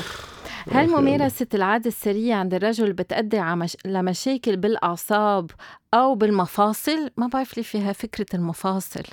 هل 0.72 0.88
ممارسة 0.90 1.48
العادة 1.54 1.88
السرية 1.88 2.34
عند 2.34 2.54
الرجل 2.54 2.94
بتأدي 2.94 3.38
عمش... 3.38 3.78
لمشاكل 3.86 4.58
بالأعصاب 4.58 5.52
أو 5.94 6.16
بالمفاصل؟ 6.16 7.10
ما 7.18 7.28
بعرف 7.28 7.58
لي 7.58 7.64
فيها 7.64 7.94
فكرة 7.94 8.26
المفاصل 8.34 9.04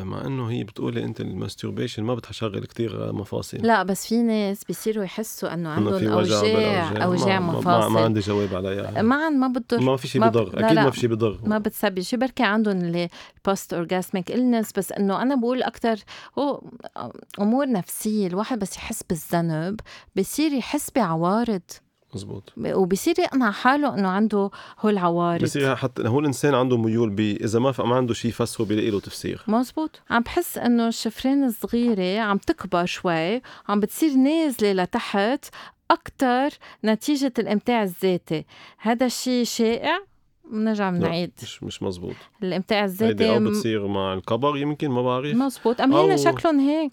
مع 0.00 0.26
إنه 0.26 0.50
هي 0.50 0.64
بتقولي 0.64 1.04
أنت 1.04 1.20
ال 1.20 1.26
masturbation 1.26 2.02
ما 2.02 2.14
بتشغل 2.14 2.64
كتير 2.64 3.12
مفاصل. 3.12 3.56
لا 3.56 3.82
بس 3.82 4.06
في 4.06 4.22
ناس 4.22 4.64
بيصيروا 4.64 5.04
يحسوا 5.04 5.54
إنه 5.54 5.68
عندهم 5.68 6.08
أوجاع. 6.08 7.04
أوجاع. 7.04 7.40
ما- 7.40 7.46
ما, 7.46 7.52
ما, 7.52 7.58
مفاصل. 7.58 7.92
ما 7.92 8.00
عندي 8.00 8.20
جواب 8.20 8.54
عليها 8.54 9.02
معا 9.02 9.28
ما 9.28 9.48
بتضر. 9.48 9.80
ما 9.80 9.96
في 9.96 10.08
شيء 10.08 10.20
ما- 10.20 10.28
بضر. 10.28 10.48
أكيد 10.48 10.72
لا. 10.76 10.84
ما 10.84 10.90
في 10.90 11.00
شيء 11.00 11.10
بضر. 11.10 11.40
ما 11.44 11.58
بتسبب. 11.58 12.00
شي 12.00 12.16
بركي 12.16 12.42
عندهم 12.42 12.76
اللي 12.80 13.08
post 13.46 13.74
orgasmic 13.74 14.30
illness 14.32 14.72
بس 14.78 14.92
إنه 14.92 15.22
أنا 15.22 15.34
بقول 15.34 15.62
أكثر 15.62 15.96
هو 16.38 16.62
أمور 17.40 17.66
نفسية. 17.70 18.26
الواحد 18.26 18.58
بس 18.58 18.76
يحس 18.76 19.02
بالذنب 19.02 19.80
بصير 20.16 20.52
يحس 20.52 20.90
بعوارض. 20.96 21.62
مزبوط 22.14 22.52
وبصير 22.56 23.14
يقنع 23.18 23.50
حاله 23.50 23.94
إنه 23.94 24.08
عنده 24.08 24.50
هو 24.80 24.88
العوارض. 24.88 25.42
بصير 25.42 25.76
حتى 25.76 26.08
هو 26.08 26.20
الإنسان 26.20 26.54
عنده 26.54 26.76
ميول 26.76 27.10
بي 27.10 27.36
إذا 27.36 27.58
ما 27.58 27.74
ما 27.78 27.96
عنده 27.96 28.14
شيء 28.14 28.30
يفسره 28.30 28.64
بيلاقي 28.64 28.90
له 28.90 29.00
تفسير. 29.00 29.42
مزبوط 29.48 30.00
عم 30.10 30.22
بحس 30.22 30.58
إنه 30.58 30.88
الشفرين 30.88 31.44
الصغيرة 31.44 32.20
عم 32.20 32.38
تكبر 32.38 32.84
شوي 32.84 33.42
عم 33.68 33.80
بتصير 33.80 34.14
نازلة 34.14 34.72
لتحت 34.72 35.44
أكتر 35.90 36.48
نتيجة 36.84 37.32
الإمتاع 37.38 37.82
الذاتي. 37.82 38.44
هذا 38.78 39.06
الشيء 39.06 39.44
شائع 39.44 40.00
بنرجع 40.50 40.90
بنعيد 40.90 41.32
مش 41.42 41.62
مش 41.62 41.82
مزبوط 41.82 42.14
الإمتاع 42.42 42.78
هيدي 42.82 42.92
الذاتي 42.92 43.30
أو 43.30 43.44
بتصير 43.44 43.86
مع 43.86 44.14
الكبر 44.14 44.56
يمكن 44.56 44.90
ما 44.90 45.02
بعرف. 45.02 45.36
مزبوط 45.36 45.80
أم 45.80 45.92
هن 45.94 46.16
شكلهم 46.16 46.60
هيك؟ 46.60 46.92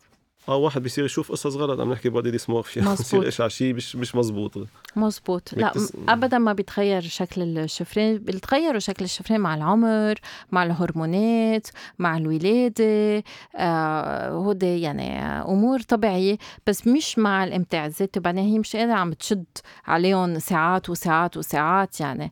أو 0.49 0.61
واحد 0.61 0.83
بيصير 0.83 1.05
يشوف 1.05 1.31
قصص 1.31 1.55
غلط 1.55 1.79
عم 1.79 1.91
نحكي 1.91 2.09
بودي 2.09 2.31
ديسمورفيا. 2.31 2.81
بصير 2.93 3.27
اشعه 3.27 3.47
شيء 3.47 3.73
مش 3.73 3.95
مش 3.95 4.15
مزبوط 4.15 4.57
مزبوط 4.95 5.53
لا 5.53 5.71
م- 5.75 6.09
ابدا 6.09 6.37
ما 6.37 6.53
بيتغير 6.53 7.01
شكل 7.01 7.41
الشفرين. 7.57 8.17
بيتغيروا 8.17 8.79
شكل 8.79 9.05
الشفرين 9.05 9.39
مع 9.41 9.55
العمر 9.55 10.15
مع 10.51 10.63
الهرمونات 10.63 11.67
مع 11.99 12.17
الولادة. 12.17 13.23
آه 13.55 14.29
هودي 14.29 14.81
يعني 14.81 15.19
أمور 15.23 15.79
طبيعية. 15.81 16.37
بس 16.67 16.87
مش 16.87 17.19
مع 17.19 17.43
الامتاع 17.43 17.85
الذاتي 17.85 18.19
وبعدين 18.19 18.43
هي 18.43 18.59
مش 18.59 18.75
قادرة 18.75 18.93
عم 18.93 19.13
تشد 19.13 19.45
عليهم 19.87 20.39
ساعات 20.39 20.89
وساعات 20.89 21.37
وساعات 21.37 21.99
يعني. 21.99 22.31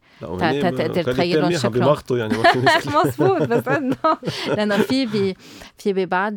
تقدر 0.77 1.03
تخيلهم 1.13 1.51
شكلهم. 1.57 1.89
يعني 2.17 2.33
مزبوط 3.05 3.41
بس 3.51 3.67
انه 3.67 3.95
لأنه 4.55 4.77
في 4.77 5.05
بي 5.05 5.35
في 5.77 5.93
ببعض 5.93 6.35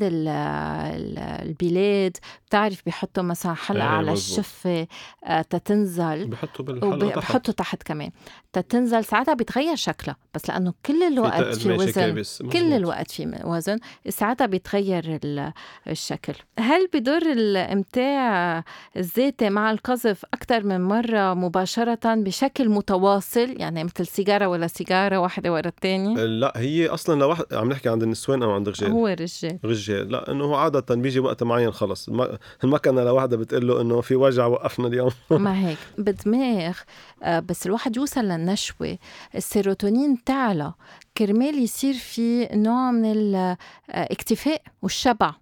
ال- 1.63 1.69
ال- 1.69 1.73
البلاد 1.73 2.17
بتعرف 2.47 2.83
بيحطوا 2.87 3.23
مثلا 3.23 3.55
حلقة 3.55 3.83
إيه، 3.83 3.89
على 3.89 4.13
مزبوط. 4.13 4.39
الشفة 4.39 4.87
آه، 5.25 5.43
تتنزل. 5.43 6.27
بحطوا 6.27 6.65
بالحلقة 6.65 6.99
تحت. 7.09 7.17
وبحطوا 7.17 7.55
تحت 7.55 7.83
كمان. 7.83 8.11
تتنزل 8.53 9.05
ساعتها 9.05 9.35
بيتغير 9.35 9.77
شكلها 9.77 10.17
بس 10.35 10.49
لأنه 10.51 10.75
كل 10.87 11.03
الوقت 11.03 11.43
في 11.59 11.73
وزن. 11.73 12.23
كل. 12.53 12.73
الوقت 12.73 13.11
في 13.11 13.41
وزن 13.45 13.79
ساعتها 14.09 14.47
بيتغير 14.47 15.21
ال- 15.25 15.53
الشكل. 15.89 16.33
هل 16.59 16.89
بضر 16.95 17.23
الامتاع 17.33 18.65
الذاتي 18.97 19.51
مع 19.51 19.71
القذف 19.71 20.25
أكثر 20.35 20.65
من 20.65 20.81
مرة 20.81 21.35
مباشرة 21.35 21.99
بشكل 22.15 22.69
متواصل؟ 22.69 23.55
يعني 23.61 23.85
مثل 23.85 24.07
سيجارة 24.07 24.47
ولا 24.47 24.67
سيجارة 24.67 25.17
واحدة 25.19 25.53
ورا 25.53 25.69
الثانية 25.69 26.25
لا 26.25 26.53
هي 26.57 26.87
أصلا 26.89 27.21
لواحد 27.21 27.45
عم 27.53 27.69
نحكي 27.69 27.89
عند 27.89 28.03
النسوان 28.03 28.43
أو 28.43 28.51
عند 28.51 28.69
الرجال. 28.69 28.91
هو 28.91 29.09
الرجال 29.09 29.59
رجال. 29.65 30.13
لا 30.13 30.31
إنه 30.31 30.45
هو 30.45 30.55
عادة 30.55 30.95
بيجي 30.95 31.21
وقت 31.21 31.43
معين 31.53 31.71
خلص. 31.73 32.09
الم- 32.09 32.39
المكنة 32.65 33.05
لوحدها 33.05 33.39
بتقول 33.39 33.69
له 33.69 33.81
إنه 33.81 34.01
في 34.01 34.15
وجع 34.17 34.47
وقفنا 34.47 34.87
اليوم. 34.89 35.11
ما 35.31 35.59
هيك. 35.69 35.79
بدماغ. 35.99 36.79
آه، 37.23 37.41
بس 37.41 37.67
الواحد 37.67 37.97
يوصل 37.97 38.21
للنشوة. 38.21 38.99
السيروتونين 39.35 40.25
تعلى. 40.25 40.73
كرمال 41.17 41.59
يصير 41.63 41.95
في 41.95 42.49
نوع 42.53 42.91
من 42.91 43.13
الاكتفاء 43.13 44.63
والشبع. 44.83 45.35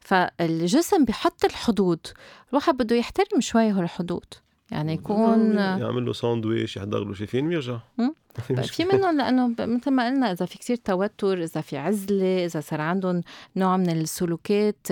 فالجسم 0.00 1.04
بحط 1.04 1.44
الحدود. 1.44 2.06
الواحد 2.50 2.76
بده 2.76 2.96
يحترم 2.96 3.40
شوي 3.40 3.70
هالحدود 3.70 4.24
يعني 4.70 4.92
يكون 4.92 5.54
يعمل 5.54 6.06
له 6.06 6.12
ساندويش 6.12 6.76
يحضر 6.76 7.04
له 7.04 7.14
شي 7.14 7.26
فين 7.26 7.52
يرجع. 7.52 7.78
ما 7.98 8.12
في 8.46 8.62
في. 8.62 8.84
منهم 8.84 9.16
لأنه 9.16 9.54
مثل 9.58 9.90
ما 9.90 10.06
قلنا 10.06 10.32
إذا 10.32 10.46
في 10.46 10.58
كتير 10.58 10.76
توتر 10.76 11.42
إذا 11.42 11.60
في 11.60 11.76
عزلة 11.76 12.44
إذا 12.44 12.60
صار 12.60 12.80
عندهم 12.80 13.20
نوع 13.56 13.76
من 13.76 13.90
السلوكات 13.90 14.86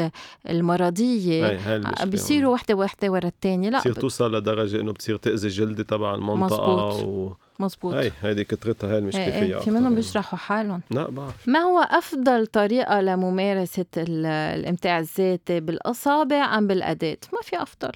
المرضية 0.51 1.47
المشكلة. 1.77 2.05
بيصيروا 2.11 2.53
وحدة 2.53 2.75
وحدة 2.75 3.11
ورا 3.13 3.27
الثانية 3.29 3.71
لا 3.71 3.79
بتصير 3.79 3.93
توصل 3.95 4.35
لدرجة 4.37 4.81
إنه 4.81 4.93
بتصير 4.93 5.17
تأذي 5.17 5.47
الجلد 5.47 5.85
تبع 5.85 6.15
المنطقة 6.15 6.89
مزبوط. 6.89 7.05
و... 7.09 7.33
مزبوط 7.61 7.95
هاي 7.95 8.13
هيدي 8.23 8.45
كترتها 8.45 8.93
هاي 8.93 8.99
المشكلة 8.99 9.25
إيه 9.25 9.31
فيها 9.31 9.43
إيه 9.43 9.53
في 9.53 9.59
أكتر 9.59 9.71
منهم. 9.71 9.95
بيجرحوا 9.95 10.39
حالهم 10.39 10.81
لا 10.91 11.11
بعرف 11.11 11.49
ما 11.49 11.59
هو 11.59 11.79
أفضل 11.81 12.47
طريقة 12.47 13.01
لممارسة 13.01 13.85
ال- 13.97 14.27
الإمتاع 14.27 14.99
الذاتي 14.99 15.61
بالأصابع 15.61 16.59
أم 16.59 16.67
بالأداة؟ 16.67 17.17
ما 17.33 17.39
في 17.43 17.63
أفضل 17.63 17.93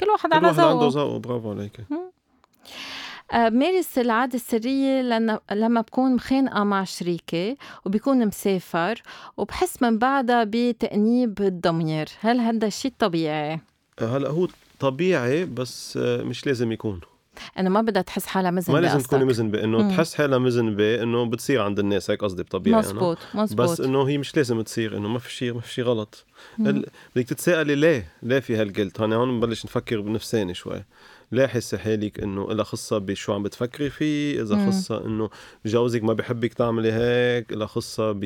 كل 0.00 0.06
واحد 0.06 0.30
كل 0.30 0.36
على 0.36 0.46
واحد 0.46 0.60
عنده 0.60 0.86
ذوقه. 0.86 0.88
ذوقه 0.88 1.18
برافو 1.18 1.50
عليك. 1.50 1.80
آه، 3.32 3.48
بمارس 3.48 3.98
العادة 3.98 4.34
السرية 4.34 5.00
لأن 5.02 5.38
لما 5.52 5.80
بكون 5.80 6.14
مخانقة 6.14 6.64
مع 6.64 6.84
شريكي 6.84 7.56
وبيكون 7.84 8.26
مسافر 8.26 9.02
وبحس 9.36 9.82
من 9.82 9.98
بعدها 9.98 10.44
بتأنيب 10.44 11.40
الضمير. 11.40 12.08
هل 12.20 12.40
هذا 12.40 12.66
الشيء 12.66 12.92
طبيعي؟ 12.98 13.60
هلا 14.00 14.28
هو 14.28 14.48
طبيعي 14.80 15.44
بس 15.44 15.96
آه، 16.02 16.22
مش 16.22 16.46
لازم 16.46 16.72
يكون. 16.72 17.00
أنا 17.58 17.68
ما 17.70 17.80
بدها 17.80 18.02
تحس 18.02 18.26
حالها 18.26 18.50
مزن 18.50 18.72
ما 18.72 18.78
لازم. 18.78 18.98
تكوني 18.98 19.24
مذنبه 19.24 19.64
إنه 19.64 19.78
مم. 19.82 19.90
تحس 19.90 20.14
حالها 20.14 20.38
مذنبه 20.38 21.02
إنه 21.02 21.24
بتصير 21.24 21.62
عند 21.62 21.78
الناس 21.78 22.10
هيك 22.10 22.24
قصدي 22.24 22.42
بطبيعي 22.42 22.80
أنا. 22.80 22.86
مزبوط 22.86 23.18
مزبوط 23.34 23.70
بس 23.70 23.80
إنه 23.80 24.02
هي 24.08 24.18
مش 24.18 24.36
لازم 24.36 24.60
تصير 24.62 24.96
إنه 24.96 25.08
ما 25.08 25.18
في 25.18 25.32
شيء 25.32 25.54
ما 25.54 25.60
في 25.60 25.72
شيء 25.72 25.84
غلط 25.84 26.24
بدك 26.58 27.28
تتساءلي 27.28 27.74
ليه 27.74 28.08
ليه 28.22 28.38
في 28.40 28.56
هالجلد 28.56 28.92
هون 29.00 29.12
هون 29.12 29.40
بنبلش 29.40 29.64
نفكر 29.64 30.00
بنفساني 30.00 30.54
شوي 30.54 30.84
ليه 31.32 31.46
حاسه 31.46 31.78
حالك 31.78 32.20
إنه 32.20 32.52
لها 32.52 32.64
خصة 32.64 32.98
بشو 32.98 33.32
عم 33.32 33.42
بتفكري 33.42 33.90
فيه 33.90 34.42
إذا 34.42 34.54
مم. 34.54 34.70
خصة 34.70 35.04
إنه 35.06 35.30
جوزك 35.66 36.02
ما 36.02 36.12
بحبك 36.12 36.54
تعملي 36.54 36.92
هيك 36.92 37.52
لها 37.52 37.66
خصة 37.66 38.12
ب 38.12 38.24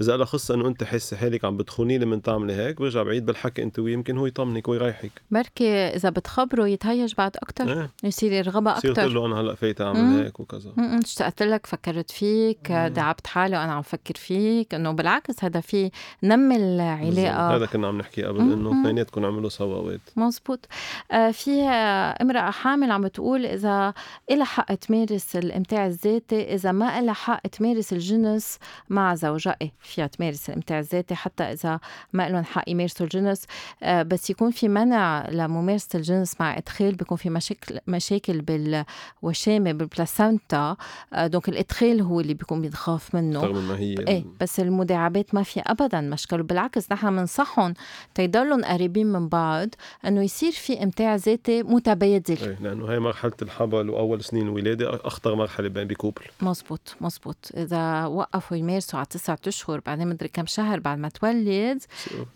إذا 0.00 0.16
لها 0.16 0.24
خصة 0.24 0.54
إنه 0.54 0.68
أنت 0.68 0.84
حاسة 0.84 1.16
حالك 1.16 1.44
عم 1.44 1.56
بتخوني 1.56 1.98
لمن 1.98 2.22
تعملي 2.22 2.52
هيك 2.52 2.78
برجع 2.78 3.02
بعيد 3.02 3.26
بالحكي 3.26 3.62
أنت 3.62 3.78
وياه 3.78 3.92
يمكن 3.94 4.18
هو 4.18 4.26
يطمنك 4.26 4.68
ويريحك 4.68 5.10
بركي 5.30 5.72
إذا 5.72 6.10
بتخبره 6.10 6.68
يتهيج 6.68 7.14
بعد 7.14 7.36
أكتر 7.36 7.72
إيه 7.72 7.90
يصير 8.04 8.32
يرغبها 8.32 8.80
تقول 8.80 8.90
أكتر 8.90 9.08
له 9.08 9.26
أنا 9.26 9.40
هلأ 9.40 9.54
فايتة 9.54 9.92
مم. 9.92 9.96
اعمل 9.96 10.24
هيك 10.24 10.40
وكذا 10.40 10.72
اشتقت 11.04 11.42
لك 11.42 11.66
فكرت 11.66 12.10
فيك. 12.10 12.72
دعبت 12.72 13.26
حالي 13.26 13.56
وأنا 13.56 13.72
عم 13.72 13.82
فكر 13.82 14.14
فيك 14.14 14.74
إنه 14.74 14.90
بالعكس 14.92 15.44
هذا 15.44 15.60
في 15.60 15.90
نمي. 16.22 16.56
العلاقة 16.56 17.56
هذا 17.56 17.66
كنا 17.66 17.88
عم 17.88 17.98
نحكي 17.98 18.22
قبل. 18.22 18.40
إنه. 18.40 18.70
اثنيناتكم 18.70 19.24
عملوا 19.24 19.48
سوا 19.48 19.76
اوقات 19.76 20.00
مزبوط 20.16 20.68
آه 21.12 21.30
في 21.30 21.62
آه، 21.62 22.17
امرأة 22.22 22.50
حامل 22.50 22.90
عم 22.90 23.02
بتقول 23.02 23.46
إذا 23.46 23.94
إلها 24.30 24.44
حق 24.44 24.74
تمارس 24.74 25.36
الإمتاع 25.36 25.86
الذاتي 25.86 26.54
إذا 26.54 26.72
ما 26.72 26.98
إلها 26.98 27.14
حق 27.14 27.46
تمارس 27.46 27.92
الجنس 27.92 28.58
مع 28.88 29.14
زوجها 29.14 29.56
إيه 29.62 29.72
فيها 29.80 30.06
تمارس 30.06 30.48
الإمتاع 30.48 30.78
الذاتي 30.78 31.14
حتى 31.14 31.44
إذا 31.44 31.80
ما 32.12 32.28
لهم 32.28 32.44
حق 32.44 32.68
يمارسوا 32.68 33.06
الجنس. 33.06 33.44
آه 33.82 34.02
بس 34.02 34.30
يكون 34.30 34.50
في 34.50 34.68
منع 34.68 35.28
لممارسة 35.30 35.88
الجنس 35.94 36.40
مع 36.40 36.58
إدخال 36.58 36.94
بيكون 36.94 37.16
في 37.16 37.30
مشاكل 37.30 37.78
مشاكل 37.86 38.40
بالوشامة 38.40 39.72
بالبلاسنتا 39.72 40.76
آه 41.12 41.26
دونك 41.26 41.48
الإدخال 41.48 42.00
هو 42.00 42.20
اللي 42.20 42.34
بيكون 42.34 42.62
بنخاف 42.62 43.14
منه. 43.14 43.40
رغم 43.40 43.68
ما 43.68 43.78
هي 43.78 43.94
إيه 44.08 44.24
بس 44.40 44.60
المداعبات 44.60 45.34
ما 45.34 45.42
في 45.42 45.60
ابدا 45.60 46.00
مشكل 46.00 46.42
بالعكس 46.42 46.92
نحن 46.92 47.16
بنصحهم 47.16 47.74
تيضلوا 48.14 48.72
قريبين 48.72 49.06
من 49.06 49.28
بعض 49.28 49.68
إنه 50.06 50.22
يصير 50.22 50.52
في 50.52 50.82
إمتاع 50.82 51.14
ذاتي 51.14 51.62
متبادل 51.62 52.07
إيه 52.16 52.58
لأنه 52.60 52.86
هي 52.92 52.98
مرحلة 53.00 53.32
الحمل 53.42 53.90
وأول 53.90 54.24
سنين 54.24 54.46
الولادة 54.46 55.06
أخطر 55.06 55.34
مرحلة 55.34 55.68
بين 55.68 55.84
بكوبل 55.84 56.22
مزبوط 56.42 56.96
مزبوط. 57.00 57.50
إذا 57.56 58.06
وقفوا 58.06 58.56
يمارسوا 58.56 58.98
على 58.98 59.06
تسعة 59.10 59.38
أشهر 59.46 59.80
بعدين 59.86 60.08
مدري 60.08 60.28
كم 60.28 60.46
شهر 60.46 60.80
بعد 60.80 60.98
ما 60.98 61.08
تولد 61.08 61.82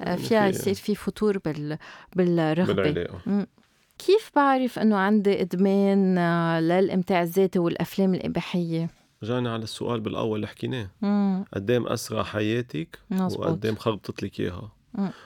آه، 0.01 0.17
فيها 0.17 0.49
يصير 0.49 0.75
في 0.75 0.95
فتور 0.95 1.39
بال 1.39 1.79
بالرغبة. 2.17 2.73
بالعلاقة. 2.83 3.47
كيف 3.99 4.31
بعرف 4.37 4.79
إنه 4.79 4.97
عندي 4.97 5.41
إدمان 5.41 6.19
آه، 6.19 6.61
للإمتاع 6.61 7.23
الذاتي 7.23 7.59
والأفلام 7.59 8.15
الإباحية؟ 8.15 8.91
رجعنا 9.23 9.53
على 9.53 9.63
السؤال 9.63 10.01
بالأول 10.01 10.37
اللي 10.37 10.47
حكيناه. 10.47 10.91
امم 11.03 11.45
قدام 11.55 11.87
أسرع 11.87 12.23
حياتك 12.23 12.99
مزبوط. 13.11 13.47
وقدام 13.47 13.77
خربطت 13.77 14.23
لك 14.23 14.41
إياها. 14.41 14.73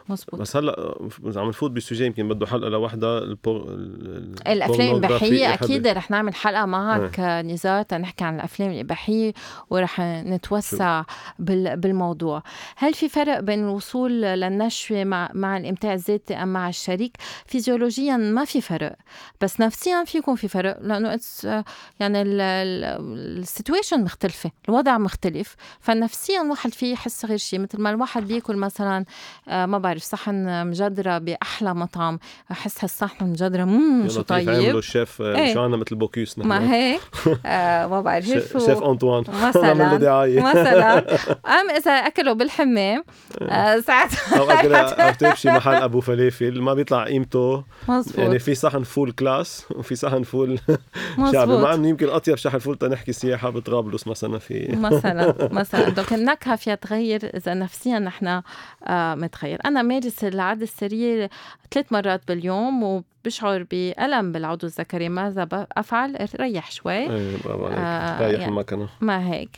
مزبوط 0.09 0.41
بس 0.41 0.57
هلأ 0.57 0.95
عم 1.37 1.49
نفوت 1.49 1.71
ب 1.71 1.77
sujet 1.77 2.07
يمكن 2.07 2.29
بده 2.29 2.47
حلقة 2.47 2.69
لوحدها 2.69 3.19
ال 3.19 3.24
por... 3.24 3.57
ال- 3.69 4.35
الأفلام 4.49 4.91
الإباحية 4.97 5.29
إيه 5.47 5.55
أكيد 5.55 5.87
رح 5.87 6.11
نعمل 6.11 6.35
حلقة 6.35 6.65
معك 6.67 7.21
نزار 7.21 7.83
تنحكي 7.83 8.25
عن 8.25 8.35
الأفلام 8.37 8.71
الإباحية 8.71 9.33
ورح 9.71 10.01
نتوسع 10.01 11.03
بال- 11.39 11.77
بالموضوع. 11.77 12.43
هل 12.77 12.95
في 12.95 13.09
فرق 13.09 13.41
بين 13.41 13.65
الوصول 13.65 14.13
للنشوة 14.23 15.05
مع 15.05 15.31
مع 15.35 15.57
الامتاع 15.57 15.95
الذاتي 15.95 16.35
أم 16.35 16.49
مع 16.53 16.69
الشريك؟ 16.69 17.17
فيزيولوجيا 17.47 18.17
ما 18.17 18.45
في 18.45 18.61
فرق 18.61 18.97
بس 19.41 19.61
نفسيا 19.61 20.05
في 20.05 20.19
يكون 20.19 20.37
في 20.37 20.49
فرق 20.49 20.79
لأنه 20.81 21.17
it's 21.17 21.47
يعني 22.01 22.23
ال 22.23 22.41
situation 22.41 24.05
مختلفة 24.05 24.51
الوضع 24.69 24.99
مختلف 24.99 25.57
فنفسيا 25.81 26.43
الواحد 26.43 26.75
فيه 26.75 26.93
يحس 26.93 27.25
غير 27.25 27.37
شيء 27.39 27.59
مثل 27.61 27.81
ما 27.81 27.91
الواحد 27.91 28.27
بياكل 28.27 28.57
مثلا 28.57 29.05
آه، 29.49 29.56
ما 29.67 29.79
بعرف 29.79 30.03
صحن 30.03 30.67
مجدرة 30.67 31.19
بأحلى 31.19 31.75
مطعم. 31.75 32.19
أحس 32.51 32.85
هالصحن 32.85 33.25
مجدرة. 33.25 33.65
مم 33.65 34.09
شو 34.09 34.21
لطيف 34.21 34.49
عملوا 34.49 34.63
طيب 34.63 34.77
الشيف 34.77 35.23
إيه. 35.23 35.55
شو 35.55 35.63
عنا 35.63 35.77
مثل 35.77 35.97
بوكيوس 35.97 36.39
نحن؟ 36.39 36.49
ما 36.49 36.73
هيك. 36.75 37.01
آه 37.47 37.87
ما 37.87 38.01
بعرف 38.01 38.25
شيف 38.27 38.83
أنطوان. 38.83 39.25
مثلاً. 39.43 39.97
دعايه 39.97 40.41
مثلا 40.41 40.99
أم 41.47 41.71
إذا 41.77 41.93
اكلوا 41.93 42.35
بالحمام 42.35 43.05
آه 43.43 43.81
ساعتها 43.81 44.39
أو 44.39 44.51
اكل 44.51 45.17
تمشي 45.17 45.51
محل 45.51 45.75
أبو 45.75 46.01
فلافل 46.01 46.61
ما 46.61 46.75
بيطلع 46.75 47.05
قيمته. 47.05 47.65
مزبوط 47.89 48.19
يعني 48.19 48.39
في 48.39 48.55
صحن 48.55 48.83
فول 48.83 49.13
كلاس 49.13 49.65
وفي 49.71 49.95
صحن 49.95 50.23
فول 50.23 50.59
شعبي 51.33 51.57
مع 51.59 51.75
إنه 51.75 51.89
يمكن 51.89 52.09
أطيب 52.09 52.37
شحن 52.37 52.59
فول 52.59 52.77
تنحكي 52.79 53.13
سياحة 53.13 53.51
بطرابلس 53.51 54.07
مثلا 54.07 54.39
في 54.39 54.77
مثلا 54.81 55.35
مثلا 55.53 55.89
donc 55.89 56.13
النكهه 56.19 56.57
فيها 56.57 56.75
تغير 56.75 57.21
إذا 57.37 57.55
نفسيا 57.55 57.99
نحن 57.99 58.43
آه 58.87 59.15
متغير 59.15 59.46
أنا 59.55 59.83
مارس 59.83 60.25
العاده 60.25 60.63
السريه 60.63 61.31
ثلاث 61.71 61.93
مرات 61.93 62.29
باليوم 62.29 62.83
وبشعر 62.83 63.63
بألم 63.71 64.33
بالعضو 64.33 64.67
الذكري. 64.67 65.09
ماذا 65.09 65.49
أفعل؟ 65.77 66.29
ريح 66.41 66.71
شوي. 66.71 67.09
عليك. 67.67 67.79
آه، 67.79 68.21
رايح 68.21 68.33
يعني- 68.41 68.45
المكنة. 68.49 68.89
ما 69.01 69.31
هيك. 69.33 69.51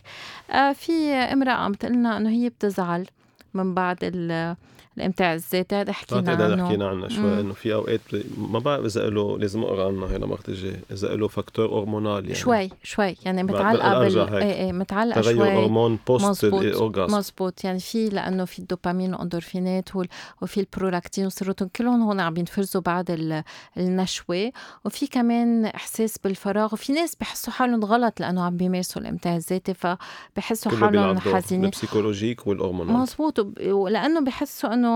آه 0.50 0.72
في 0.72 1.12
امرأة 1.14 1.52
عم 1.52 1.72
تقلنا 1.72 2.16
إنه 2.16 2.30
هي 2.30 2.48
بتزعل 2.48 3.06
من 3.54 3.74
بعد 3.74 3.98
ال- 4.02 4.56
الإمتاع 4.98 5.34
الذاتي 5.34 5.74
هذا 5.74 5.92
حكينا 5.92 6.20
بعتقد 6.20 6.40
هذا 6.42 6.52
عنه. 6.52 6.66
حكينا 6.68 6.88
عنها 6.88 7.08
شوي. 7.08 7.40
إنه 7.40 7.52
في 7.54 7.74
أوقات 7.74 8.00
ما 8.38 8.58
بعرف 8.58 8.84
إذا 8.84 9.10
له 9.10 9.38
لازم 9.38 9.62
أقرأ 9.62 9.86
عنها 9.88 10.08
هي 10.12 10.18
لمرت 10.18 10.48
الجاي 10.48 10.76
إذا 10.92 11.08
له 11.16 11.28
facteur 11.28 11.66
hormonal 11.80 12.22
يعني. 12.24 12.34
شوي 12.34 12.70
شوي 12.82 13.16
يعني 13.24 13.42
متعلقة 13.42 13.98
بال 13.98 14.08
بالأرجح 14.08 14.32
هيك. 14.32 14.42
إيه 14.42 14.52
إيه 14.66 14.72
متعلقة 14.72 15.20
تغير 15.20 15.36
شوي. 15.36 15.48
هرمون 15.48 15.98
post 16.08 16.24
مزبوط 16.44 16.62
ال 16.62 16.69
orgasme 16.69 17.16
مزبوط 17.18 17.64
يعني 17.64 17.80
في 17.80 18.08
لأنه 18.08 18.44
في 18.44 18.58
الدوبامين 18.58 19.12
والأندورفينات 19.14 19.96
وال- 19.96 20.08
وفي 20.42 20.60
البرولاكتين 20.60 21.24
والسيروتونين 21.24 21.70
كلهم 21.76 22.02
هون 22.02 22.20
عم 22.20 22.36
ينفرزوا 22.36 22.80
بعد 22.80 23.10
ال- 23.10 23.42
النشوة. 23.76 24.52
وفي 24.84 25.06
كمان 25.06 25.64
إحساس 25.64 26.18
بالفراغ 26.18 26.72
وفي 26.74 26.92
ناس 26.92 27.14
بحسوا 27.20 27.52
حالهم 27.52 27.84
غلط 27.84 28.20
لأنه 28.20 28.42
عم 28.42 28.56
بيمارسوا 28.56 29.02
الإمتاع 29.02 29.36
الذاتي 29.36 29.74
فبحسوا 29.74 30.72
حالهم 30.72 31.18
حزينين. 31.18 31.64
ال 31.64 31.70
psychologique 31.70 32.46
وال 32.46 32.55
hormonal 32.55 32.92
مزبوط 32.94 33.46
ولأنه 33.66 34.20
بحسوا 34.20 34.74
إنه 34.74 34.87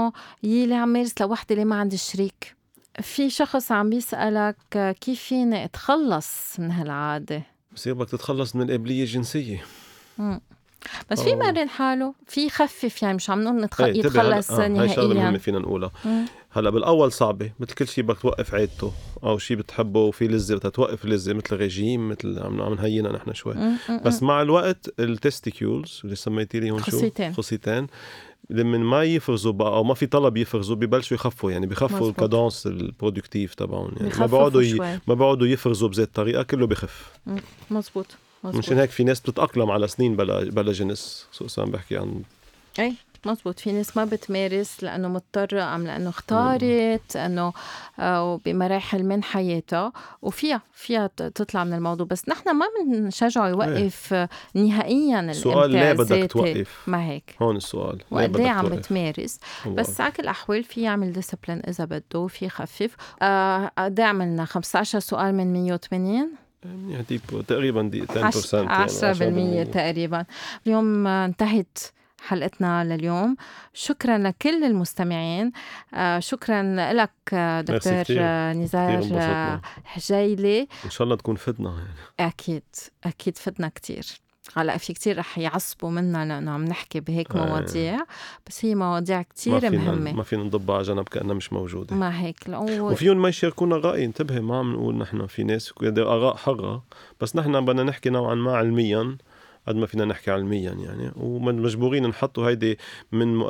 يلي 0.42 0.74
عم 0.74 0.88
مارس 0.88 1.14
لوحدي 1.20 1.54
ليه 1.54 1.64
ما 1.64 1.76
عندي 1.76 1.96
شريك. 1.96 2.56
في 3.00 3.30
شخص 3.30 3.72
عم 3.72 3.90
بيسألك 3.90 4.56
كيف 5.00 5.20
فيني 5.20 5.64
أتخلص 5.64 6.60
من 6.60 6.70
هالعادة؟ 6.70 7.42
بصير 7.74 7.94
بدك 7.94 8.08
تتخلص 8.10 8.56
من 8.56 8.62
القابليه 8.62 9.02
الجنسيه 9.02 9.64
بس 11.10 11.20
في 11.22 11.32
أوه. 11.34 11.38
مرن 11.38 11.68
حاله 11.68 12.14
في 12.26 12.46
يخفف 12.46 13.02
يعني 13.02 13.14
مش 13.14 13.30
عم 13.30 13.42
نقول 13.44 13.60
نتخ... 13.64 13.80
هلا- 13.80 13.98
يتخلص 13.98 14.50
آه، 14.50 14.66
هاي 14.66 14.88
شغلة 14.88 15.08
مهمة 15.08 15.20
نهائيا 15.22 15.38
فينا 15.38 15.58
نقولها. 15.58 15.90
مم. 16.04 16.24
هلا 16.50 16.70
بالأول 16.70 17.12
صعبة 17.12 17.52
مثل 17.60 17.74
كل 17.74 17.88
شيء 17.88 18.04
بدك 18.04 18.18
توقف 18.18 18.54
عادته 18.54 18.92
أو 19.24 19.38
شيء 19.38 19.56
بتحبه 19.56 20.00
وفي 20.00 20.28
لذة 20.28 20.54
بدها 20.54 20.70
توقف 20.70 21.04
لذة 21.04 21.32
مثل 21.32 21.56
ريجيم 21.56 22.08
مثل 22.08 22.38
عم 22.38 22.62
عم 22.62 22.74
نهينا 22.74 23.12
نحن 23.12 23.32
شوي. 23.32 23.54
مم، 23.54 23.76
مم، 23.88 24.00
بس 24.04 24.22
مع 24.22 24.42
الوقت 24.42 24.94
ال 25.00 25.10
testicles 25.10 26.00
اللي 26.04 26.16
سميتي 26.16 26.60
لي 26.60 26.70
هون 26.70 26.78
شو؟ 26.82 26.84
خصيتين. 26.84 27.32
خصيتين. 27.34 27.86
لما 28.52 28.78
ما 28.78 29.02
يفرزوا 29.04 29.52
بقى 29.52 29.68
أو 29.68 29.84
ما 29.84 29.94
في 29.94 30.06
طلب 30.06 30.36
يفرزوا 30.36 30.76
ببلشوا 30.76 31.14
يخفوا 31.14 31.50
يعني 31.50 31.66
بخفوا. 31.66 32.08
ال 32.10 32.17
cadence 32.17 32.66
ال 32.66 32.74
productive 32.74 33.54
تبعهم 33.54 33.92
يعني 34.00 34.12
ما 34.18 34.26
بيقعدوا 34.26 34.62
ي... 34.62 34.74
ما 35.06 35.14
بيقعدوا 35.14 35.46
يفرزوا 35.46 35.88
بذات 35.88 36.06
الطريقة 36.06 36.42
كله 36.42 36.66
بخف. 36.66 37.10
مزبوط 37.70 38.06
مشان 38.44 38.58
مزبوط 38.58 38.78
هيك 38.78 38.90
في 38.90 39.04
ناس 39.04 39.20
بتتأقلم 39.20 39.70
على 39.70 39.88
سنين 39.88 40.16
بلا 40.16 40.44
بلا 40.44 40.72
جنس 40.72 41.26
خصوصا 41.32 41.64
بحكي 41.64 41.96
عن 41.96 42.22
اي 42.78 42.94
مزبوط 43.26 43.60
في 43.60 43.72
ناس 43.72 43.96
ما 43.96 44.04
بتمارس 44.04 44.84
لأنه 44.84 45.08
مضطرة 45.08 45.62
أم 45.74 45.86
لأنه 45.86 46.08
اختارت 46.08 47.16
إنه 47.16 47.52
آه، 47.98 48.40
بمراحل 48.44 49.02
من 49.04 49.22
حياتها. 49.24 49.92
وفيها 50.22 50.62
فيها 50.72 51.06
تطلع 51.16 51.64
من 51.64 51.72
الموضوع. 51.72 52.06
بس 52.06 52.28
نحن 52.28 52.50
ما 52.56 52.66
بنشجعه 52.86 53.48
يوقف 53.48 54.14
آه، 54.14 54.28
نهائيا 54.54 55.32
سؤال 55.32 55.70
ليه 55.70 55.92
بدك. 55.92 56.30
توقف؟ 56.32 56.82
ما 56.86 57.06
هيك. 57.06 57.36
هون 57.42 57.56
السؤال 57.56 57.96
ليه 57.96 58.04
وقد 58.10 58.36
إيه 58.40 58.48
عم؟ 58.48 58.68
بتمارس. 58.68 59.38
بس 59.66 60.00
على 60.00 60.12
كل 60.12 60.22
الأحوال 60.22 60.64
في 60.64 60.82
يعمل 60.82 61.12
ديسبلين 61.12 61.62
إذا 61.68 61.84
بده 61.84 62.26
في 62.26 62.44
يخفف. 62.46 62.96
آه 63.22 63.70
قد 63.78 64.00
إيه 64.00 64.06
عملنا 64.06 64.44
15 64.44 64.98
سؤال 64.98 65.34
من 65.34 65.52
180 65.52 66.28
يعني 66.88 67.04
تقريبا 67.48 67.82
دي 67.82 68.02
10% 68.02 68.16
عش- 68.16 68.52
يعني 68.54 69.64
10% 69.66 69.72
تقريبا. 69.72 70.24
اليوم 70.66 71.06
آه، 71.06 71.24
انتهت. 71.26 71.78
حلقتنا 72.26 72.84
لليوم. 72.84 73.36
شكرا 73.74 74.18
لكل 74.18 74.64
المستمعين. 74.64 75.52
آه، 75.94 76.18
شكرا 76.18 76.62
لك 76.92 77.10
آه، 77.32 77.60
دكتور. 77.60 78.04
آه، 78.10 78.52
نزار 78.52 79.60
حجيلي 79.84 80.68
إن 80.84 80.90
شاء 80.90 81.04
الله 81.04 81.16
تكون 81.16 81.36
فدنا 81.36 81.70
يعني. 81.70 82.30
أكيد 82.30 82.62
أكيد 83.04 83.38
فدنا 83.38 83.68
كتير. 83.68 84.06
هلأ 84.56 84.76
في 84.76 84.92
كتير 84.92 85.18
رح 85.18 85.38
يعصبوا 85.38 85.90
منا 85.90 86.24
لأنه 86.24 86.50
عم 86.50 86.64
نحكي 86.64 87.00
بهيك 87.00 87.36
آه. 87.36 87.46
مواضيع 87.46 87.98
بس 88.46 88.64
هي 88.64 88.74
مواضيع 88.74 89.16
ما 89.16 89.22
كتير 89.22 89.60
فينا 89.60 89.78
مهمة. 89.78 90.12
ما 90.12 90.22
فينا 90.22 90.42
نضبها 90.42 90.76
على 90.76 90.84
جنب 90.84 91.08
كأنها 91.08 91.34
مش 91.34 91.52
موجودة. 91.52 91.96
ما 91.96 92.20
هيك 92.20 92.48
لأنه 92.48 92.84
وفيهم 92.84 93.22
ما 93.22 93.28
يشاركونا 93.28 93.76
الرأي 93.76 94.04
انتبه 94.04 94.40
ما 94.40 94.58
عم 94.58 94.72
نقول 94.72 94.98
نحن 94.98 95.26
في 95.26 95.44
ناس 95.44 95.72
بدها 95.80 96.04
آراء 96.04 96.36
حرة 96.36 96.82
بس 97.20 97.36
نحن 97.36 97.64
بدنا 97.64 97.82
نحكي 97.82 98.10
نوعا 98.10 98.34
ما 98.34 98.56
علميا. 98.56 99.16
قد 99.68 99.76
ما 99.76 99.86
فينا 99.86 100.04
نحكي 100.04 100.30
علميا 100.30 100.72
يعني. 100.72 101.12
ومجبورين 101.16 102.06
نحطوا 102.06 102.48
هيدي 102.48 102.78
من 103.12 103.42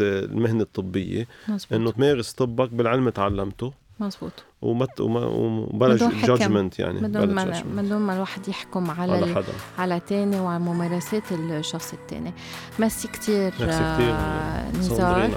المهنة 0.00 0.62
الطبية. 0.62 1.28
مزبوط 1.48 1.72
إنه 1.72 1.90
تمارس 1.90 2.32
طبك 2.32 2.70
بالعلم 2.70 3.08
تعلمته. 3.08 3.72
مزبوط 4.02 4.32
وما 4.62 4.86
ت- 4.86 5.00
وما 5.00 5.26
وبلا. 5.26 5.96
judgment 5.96 6.78
يعني 6.78 7.00
بدون 7.00 7.34
ما 7.34 7.62
بدون 7.76 7.98
ما 7.98 8.14
الواحد 8.14 8.48
يحكم 8.48 8.90
على 8.90 9.12
على 9.12 9.34
حدا. 9.34 9.52
على 9.78 10.00
تاني 10.00 10.40
وعلى 10.40 10.58
ممارسات 10.58 11.22
الشخص 11.32 11.92
التاني. 11.92 12.32
ميرسي 12.78 13.08
كتير 13.08 13.52
ميرسي 13.60 13.94
كتير. 13.94 14.14
آه، 14.14 14.70
نزار. 14.78 15.14
على 15.14 15.30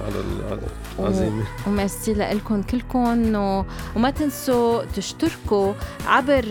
العزيمة 1.00 1.44
وميرسي 1.68 2.14
لكم 2.14 2.62
كلكم. 2.62 3.36
و... 3.36 3.66
وما 3.96 4.10
تنسوا 4.10 4.84
تشتركوا 4.86 5.74
عبر 6.08 6.46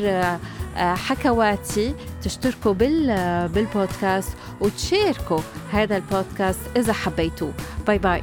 آه، 0.76 0.94
حكواتي. 0.94 1.94
تشتركوا 2.22 2.72
بال 2.72 3.48
بالبودكاست. 3.48 4.36
وتشاركوا 4.60 5.40
هذا 5.72 5.96
البودكاست 5.96 6.60
إذا 6.76 6.92
حبيتوه. 6.92 7.52
باي 7.86 7.98
باي. 7.98 8.22